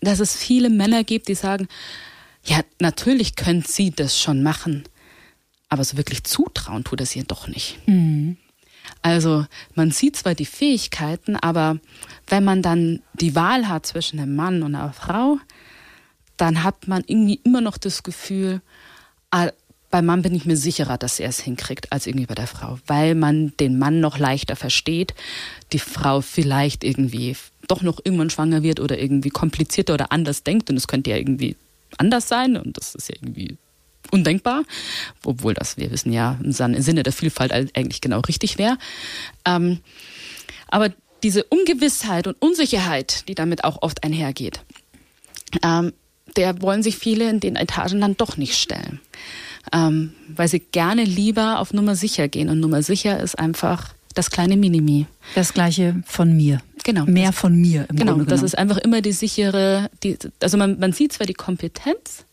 [0.00, 1.66] dass es viele Männer gibt, die sagen,
[2.44, 4.84] ja, natürlich können sie das schon machen.
[5.68, 7.78] Aber so wirklich zutrauen tut es ihr doch nicht.
[7.86, 8.36] Mhm.
[9.02, 11.78] Also man sieht zwar die Fähigkeiten, aber
[12.26, 15.38] wenn man dann die Wahl hat zwischen einem Mann und einer Frau,
[16.36, 18.62] dann hat man irgendwie immer noch das Gefühl,
[19.30, 19.50] ah,
[19.90, 22.78] beim Mann bin ich mir sicherer, dass er es hinkriegt, als irgendwie bei der Frau,
[22.86, 25.14] weil man den Mann noch leichter versteht,
[25.72, 27.36] die Frau vielleicht irgendwie
[27.68, 31.16] doch noch irgendwann schwanger wird oder irgendwie komplizierter oder anders denkt und es könnte ja
[31.16, 31.56] irgendwie
[31.96, 33.56] anders sein und das ist ja irgendwie
[34.10, 34.64] undenkbar,
[35.24, 38.78] obwohl das, wir wissen ja, im Sinne der Vielfalt eigentlich genau richtig wäre.
[39.44, 39.80] Ähm,
[40.68, 40.90] aber
[41.22, 44.60] diese Ungewissheit und Unsicherheit, die damit auch oft einhergeht,
[45.62, 45.92] ähm,
[46.36, 49.00] der wollen sich viele in den Etagen dann doch nicht stellen.
[49.72, 52.48] Ähm, weil sie gerne lieber auf Nummer sicher gehen.
[52.48, 55.06] Und Nummer sicher ist einfach das kleine Minimi.
[55.34, 56.60] Das gleiche von mir.
[56.84, 57.04] Genau.
[57.04, 60.78] Mehr von mir im Genau, Grunde das ist einfach immer die sichere, die, also man,
[60.78, 62.24] man sieht zwar die Kompetenz,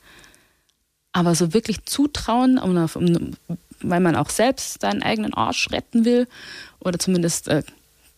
[1.15, 3.31] aber so wirklich zutrauen, um, um,
[3.79, 6.27] weil man auch selbst seinen eigenen Arsch retten will
[6.81, 7.63] oder zumindest äh,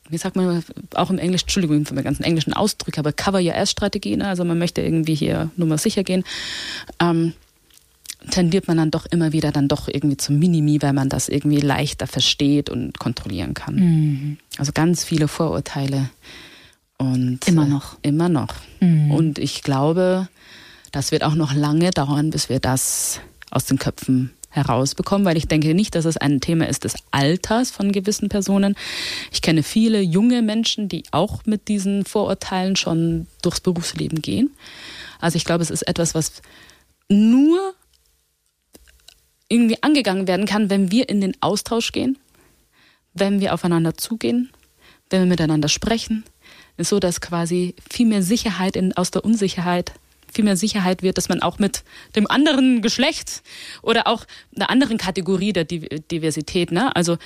[0.09, 0.63] wie sagt man
[0.95, 4.27] auch im Englisch, Entschuldigung für meine ganzen englischen Ausdrücke, aber Cover-Your-Ass-Strategie, ne?
[4.27, 6.23] also man möchte irgendwie hier nur mal sicher gehen,
[6.99, 7.33] ähm,
[8.31, 11.59] tendiert man dann doch immer wieder dann doch irgendwie zum Minimi, weil man das irgendwie
[11.59, 13.75] leichter versteht und kontrollieren kann.
[13.75, 14.37] Mhm.
[14.57, 16.09] Also ganz viele Vorurteile.
[16.97, 17.95] Und immer noch.
[18.01, 18.55] Äh, immer noch.
[18.79, 19.11] Mhm.
[19.11, 20.29] Und ich glaube,
[20.91, 23.19] das wird auch noch lange dauern, bis wir das
[23.51, 27.69] aus den Köpfen herausbekommen, weil ich denke nicht, dass es ein Thema ist des Alters
[27.71, 28.75] von gewissen Personen.
[29.31, 34.51] Ich kenne viele junge Menschen, die auch mit diesen Vorurteilen schon durchs Berufsleben gehen.
[35.19, 36.41] Also ich glaube, es ist etwas, was
[37.09, 37.73] nur
[39.49, 42.17] irgendwie angegangen werden kann, wenn wir in den Austausch gehen,
[43.13, 44.51] wenn wir aufeinander zugehen,
[45.09, 46.23] wenn wir miteinander sprechen,
[46.77, 49.93] so dass quasi viel mehr Sicherheit in, aus der Unsicherheit
[50.37, 51.83] viel mehr Sicherheit wird, dass man auch mit
[52.15, 53.41] dem anderen Geschlecht
[53.81, 54.25] oder auch
[54.55, 56.95] einer anderen Kategorie der Diversität, ne?
[56.95, 57.17] also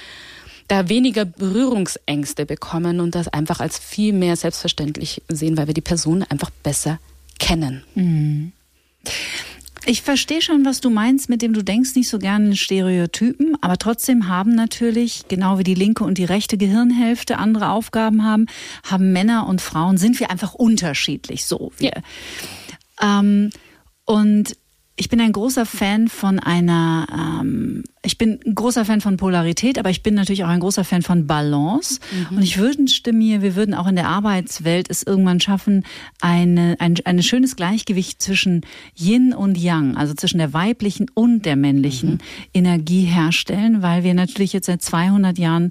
[0.69, 5.81] da weniger Berührungsängste bekommen und das einfach als viel mehr selbstverständlich sehen, weil wir die
[5.81, 6.99] Person einfach besser
[7.39, 7.83] kennen.
[7.95, 8.53] Mhm.
[9.85, 13.57] Ich verstehe schon, was du meinst, mit dem du denkst nicht so gerne in Stereotypen,
[13.61, 18.45] aber trotzdem haben natürlich, genau wie die linke und die rechte Gehirnhälfte andere Aufgaben haben,
[18.83, 21.71] haben Männer und Frauen, sind wir einfach unterschiedlich so.
[21.77, 22.01] Wir, ja.
[23.01, 23.49] Ähm,
[24.05, 24.55] und
[25.01, 27.07] ich bin ein großer Fan von einer,
[27.41, 30.83] ähm, ich bin ein großer Fan von Polarität, aber ich bin natürlich auch ein großer
[30.83, 31.99] Fan von Balance.
[32.29, 32.37] Mhm.
[32.37, 35.85] Und ich wünschte mir, wir würden auch in der Arbeitswelt es irgendwann schaffen,
[36.19, 38.61] eine, ein, ein schönes Gleichgewicht zwischen
[38.95, 42.19] Yin und Yang, also zwischen der weiblichen und der männlichen mhm.
[42.53, 45.69] Energie herstellen, weil wir natürlich jetzt seit 200 Jahren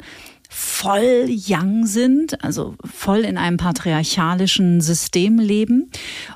[0.48, 5.92] voll young sind, also voll in einem patriarchalischen System leben.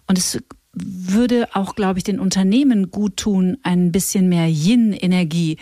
[0.07, 0.38] Und es
[0.75, 5.59] würde auch, glaube ich, den Unternehmen gut tun, ein bisschen mehr Yin-Energie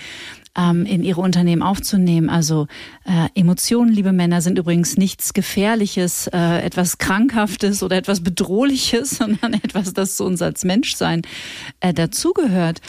[0.57, 2.29] ähm, in ihre Unternehmen aufzunehmen.
[2.29, 2.67] Also
[3.05, 9.55] äh, Emotionen, liebe Männer, sind übrigens nichts Gefährliches, äh, etwas Krankhaftes oder etwas Bedrohliches, sondern
[9.55, 11.23] etwas, das zu uns als Menschsein
[11.81, 12.81] äh, dazugehört.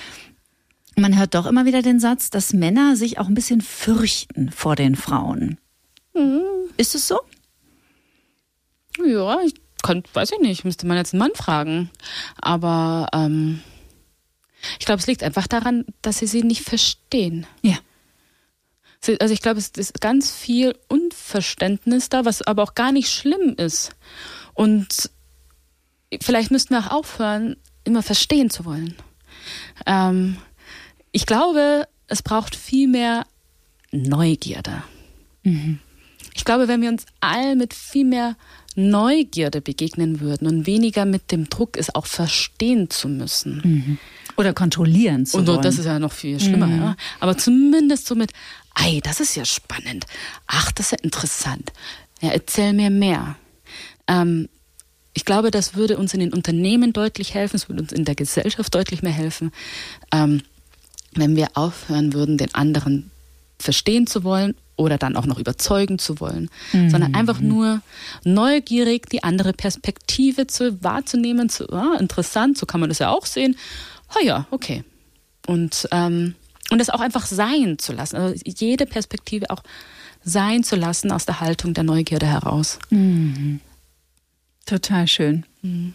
[0.95, 4.76] Man hört doch immer wieder den Satz, dass Männer sich auch ein bisschen fürchten vor
[4.76, 5.57] den Frauen.
[6.13, 6.43] Mhm.
[6.78, 7.19] Ist es so?
[9.03, 11.91] Ja, ich kann, weiß ich nicht, müsste man jetzt einen Mann fragen.
[12.41, 13.61] Aber ähm,
[14.79, 17.45] ich glaube, es liegt einfach daran, dass sie sie nicht verstehen.
[17.61, 17.77] Ja.
[19.19, 23.53] Also ich glaube, es ist ganz viel Unverständnis da, was aber auch gar nicht schlimm
[23.57, 23.91] ist.
[24.53, 25.11] Und
[26.21, 28.95] vielleicht müssten wir auch aufhören, immer verstehen zu wollen.
[29.86, 30.38] Ähm,
[31.11, 33.25] ich glaube, es braucht viel mehr
[33.91, 34.84] Neugierde.
[35.43, 35.79] Mhm.
[36.34, 38.36] Ich glaube, wenn wir uns all mit viel mehr
[38.76, 43.61] Neugierde begegnen würden und weniger mit dem Druck, es auch verstehen zu müssen.
[43.63, 43.97] Mhm.
[44.36, 45.61] Oder kontrollieren zu und wollen.
[45.61, 46.82] das ist ja noch viel schlimmer, mhm.
[46.82, 46.95] ja.
[47.19, 48.32] Aber zumindest so mit,
[48.74, 50.05] ei, das ist ja spannend.
[50.47, 51.71] Ach, das ist ja interessant.
[52.21, 53.36] Ja, erzähl mir mehr.
[54.07, 54.49] Ähm,
[55.13, 58.15] ich glaube, das würde uns in den Unternehmen deutlich helfen, es würde uns in der
[58.15, 59.51] Gesellschaft deutlich mehr helfen,
[60.11, 60.41] ähm,
[61.13, 63.11] wenn wir aufhören würden, den anderen
[63.59, 66.89] verstehen zu wollen oder dann auch noch überzeugen zu wollen, mhm.
[66.89, 67.82] sondern einfach nur
[68.24, 73.26] neugierig die andere Perspektive zu wahrzunehmen, zu, ah, interessant, so kann man das ja auch
[73.26, 73.55] sehen.
[74.15, 74.84] Oh ja, okay.
[75.45, 76.36] Und, ähm,
[76.71, 79.63] und das auch einfach sein zu lassen, also jede Perspektive auch
[80.24, 82.80] sein zu lassen aus der Haltung der Neugierde heraus.
[82.89, 83.59] Mhm.
[84.65, 85.45] Total schön.
[85.61, 85.93] Mhm.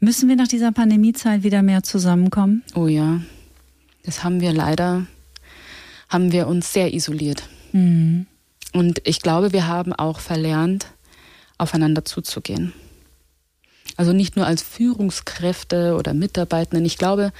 [0.00, 2.62] Müssen wir nach dieser Pandemiezeit wieder mehr zusammenkommen?
[2.74, 3.20] Oh ja,
[4.04, 5.06] das haben wir leider,
[6.08, 7.48] haben wir uns sehr isoliert.
[7.76, 8.26] Mhm.
[8.72, 10.86] Und ich glaube, wir haben auch verlernt,
[11.58, 12.72] aufeinander zuzugehen.
[13.96, 16.84] Also nicht nur als Führungskräfte oder Mitarbeitenden.
[16.84, 17.32] Ich glaube,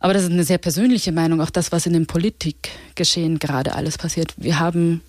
[0.00, 3.96] aber das ist eine sehr persönliche Meinung, auch das, was in dem Politikgeschehen gerade alles
[3.96, 4.34] passiert.
[4.36, 5.00] Wir haben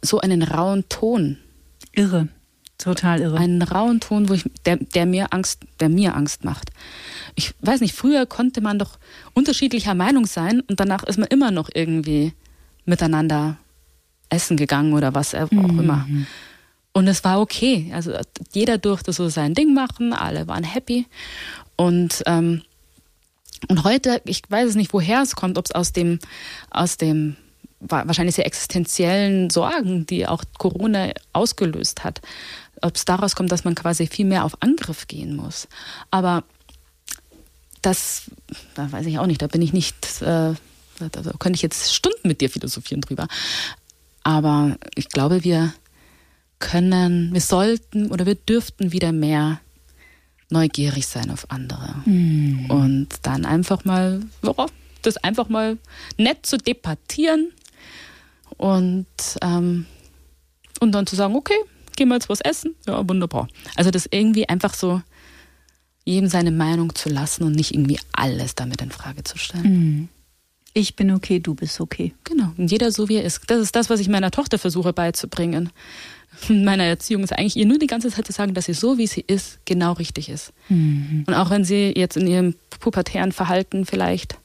[0.00, 1.38] so einen rauen Ton.
[1.92, 2.28] Irre.
[2.78, 3.36] Total irre.
[3.36, 6.70] Einen rauen Ton, wo ich, der, der mir Angst, der mir Angst macht.
[7.34, 8.98] Ich weiß nicht, früher konnte man doch
[9.34, 12.32] unterschiedlicher Meinung sein und danach ist man immer noch irgendwie
[12.88, 13.56] miteinander
[14.30, 15.80] essen gegangen oder was auch mhm.
[15.80, 16.06] immer.
[16.92, 17.90] Und es war okay.
[17.94, 18.12] Also
[18.52, 21.06] jeder durfte so sein Ding machen, alle waren happy.
[21.76, 22.62] Und, ähm,
[23.68, 26.18] und heute, ich weiß es nicht, woher es kommt, ob es aus dem,
[26.70, 27.36] aus dem
[27.80, 32.20] wahrscheinlich sehr existenziellen Sorgen, die auch Corona ausgelöst hat,
[32.82, 35.68] ob es daraus kommt, dass man quasi viel mehr auf Angriff gehen muss.
[36.10, 36.42] Aber
[37.82, 38.30] das,
[38.74, 40.54] da weiß ich auch nicht, da bin ich nicht äh,
[40.98, 43.28] da, da könnte ich jetzt Stunden mit dir philosophieren drüber.
[44.22, 45.72] Aber ich glaube, wir
[46.58, 49.60] können, wir sollten oder wir dürften wieder mehr
[50.50, 51.94] neugierig sein auf andere.
[52.04, 52.66] Mhm.
[52.70, 54.22] Und dann einfach mal,
[55.02, 55.78] das einfach mal
[56.16, 57.52] nett zu debattieren
[58.56, 59.06] und,
[59.42, 59.86] ähm,
[60.80, 61.58] und dann zu sagen, okay,
[61.96, 62.74] gehen wir jetzt was essen?
[62.86, 63.48] Ja, wunderbar.
[63.76, 65.02] Also das irgendwie einfach so
[66.04, 69.62] jedem seine Meinung zu lassen und nicht irgendwie alles damit in Frage zu stellen.
[69.62, 70.08] Mhm.
[70.78, 72.14] Ich bin okay, du bist okay.
[72.22, 72.52] Genau.
[72.56, 73.40] Und jeder so wie er ist.
[73.48, 75.70] Das ist das, was ich meiner Tochter versuche beizubringen.
[76.48, 78.96] In meiner Erziehung ist eigentlich ihr nur die ganze Zeit zu sagen, dass sie so
[78.96, 80.52] wie sie ist, genau richtig ist.
[80.68, 81.24] Mhm.
[81.26, 84.38] Und auch wenn sie jetzt in ihrem pubertären Verhalten vielleicht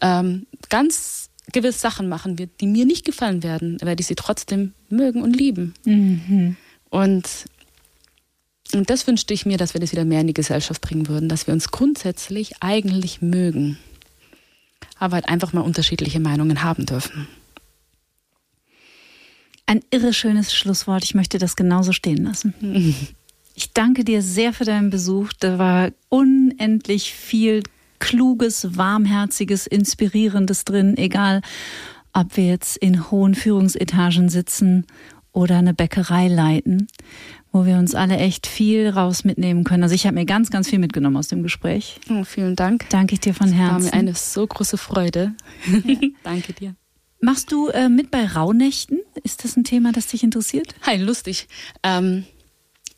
[0.00, 4.72] ähm, ganz gewisse Sachen machen wird, die mir nicht gefallen werden, werde ich sie trotzdem
[4.88, 5.74] mögen und lieben.
[5.84, 6.56] Mhm.
[6.90, 7.28] Und,
[8.72, 11.28] und das wünschte ich mir, dass wir das wieder mehr in die Gesellschaft bringen würden,
[11.28, 13.78] dass wir uns grundsätzlich eigentlich mögen,
[14.98, 17.28] aber halt einfach mal unterschiedliche Meinungen haben dürfen.
[19.66, 21.04] Ein irre schönes Schlusswort.
[21.04, 22.54] Ich möchte das genauso stehen lassen.
[23.58, 25.32] Ich danke dir sehr für deinen Besuch.
[25.40, 27.62] Da war unendlich viel
[27.98, 31.40] Kluges, Warmherziges, Inspirierendes drin, egal
[32.12, 34.86] ob wir jetzt in hohen Führungsetagen sitzen
[35.32, 36.88] oder eine Bäckerei leiten,
[37.56, 39.82] wo wir uns alle echt viel raus mitnehmen können.
[39.82, 41.98] Also ich habe mir ganz, ganz viel mitgenommen aus dem Gespräch.
[42.10, 42.86] Oh, vielen Dank.
[42.90, 43.74] Danke ich dir von Herzen.
[43.76, 45.34] War mir eine so große Freude.
[45.86, 46.08] Ja.
[46.22, 46.74] Danke dir.
[47.20, 49.00] Machst du äh, mit bei Rauhnächten?
[49.22, 50.74] Ist das ein Thema, das dich interessiert?
[50.82, 51.48] Hi, lustig.
[51.82, 52.24] Ähm,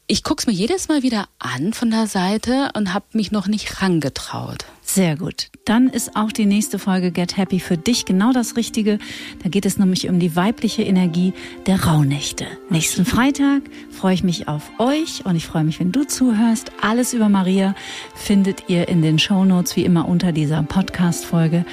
[0.07, 3.47] ich gucke es mir jedes Mal wieder an von der Seite und habe mich noch
[3.47, 4.65] nicht rangetraut.
[4.91, 5.51] Sehr gut.
[5.66, 8.99] Dann ist auch die nächste Folge Get Happy für dich genau das Richtige.
[9.43, 11.34] Da geht es nämlich um die weibliche Energie
[11.66, 12.47] der Rauhnächte.
[12.70, 16.72] Nächsten Freitag freue ich mich auf euch und ich freue mich, wenn du zuhörst.
[16.80, 17.74] Alles über Maria
[18.14, 21.66] findet ihr in den Show Notes wie immer unter dieser Podcast-Folge.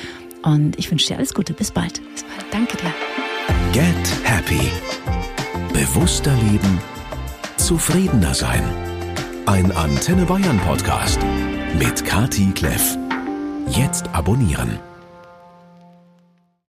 [0.43, 1.53] Und ich wünsche dir alles Gute.
[1.53, 2.01] Bis bald.
[2.11, 2.45] Bis bald.
[2.51, 2.93] Danke dir.
[3.71, 3.95] Get
[4.25, 4.59] Happy.
[5.71, 6.79] Bewusster leben
[7.55, 8.63] zufriedener sein.
[9.45, 11.19] Ein Antenne Bayern Podcast
[11.79, 12.97] mit Kati Kleff.
[13.67, 14.79] Jetzt abonnieren.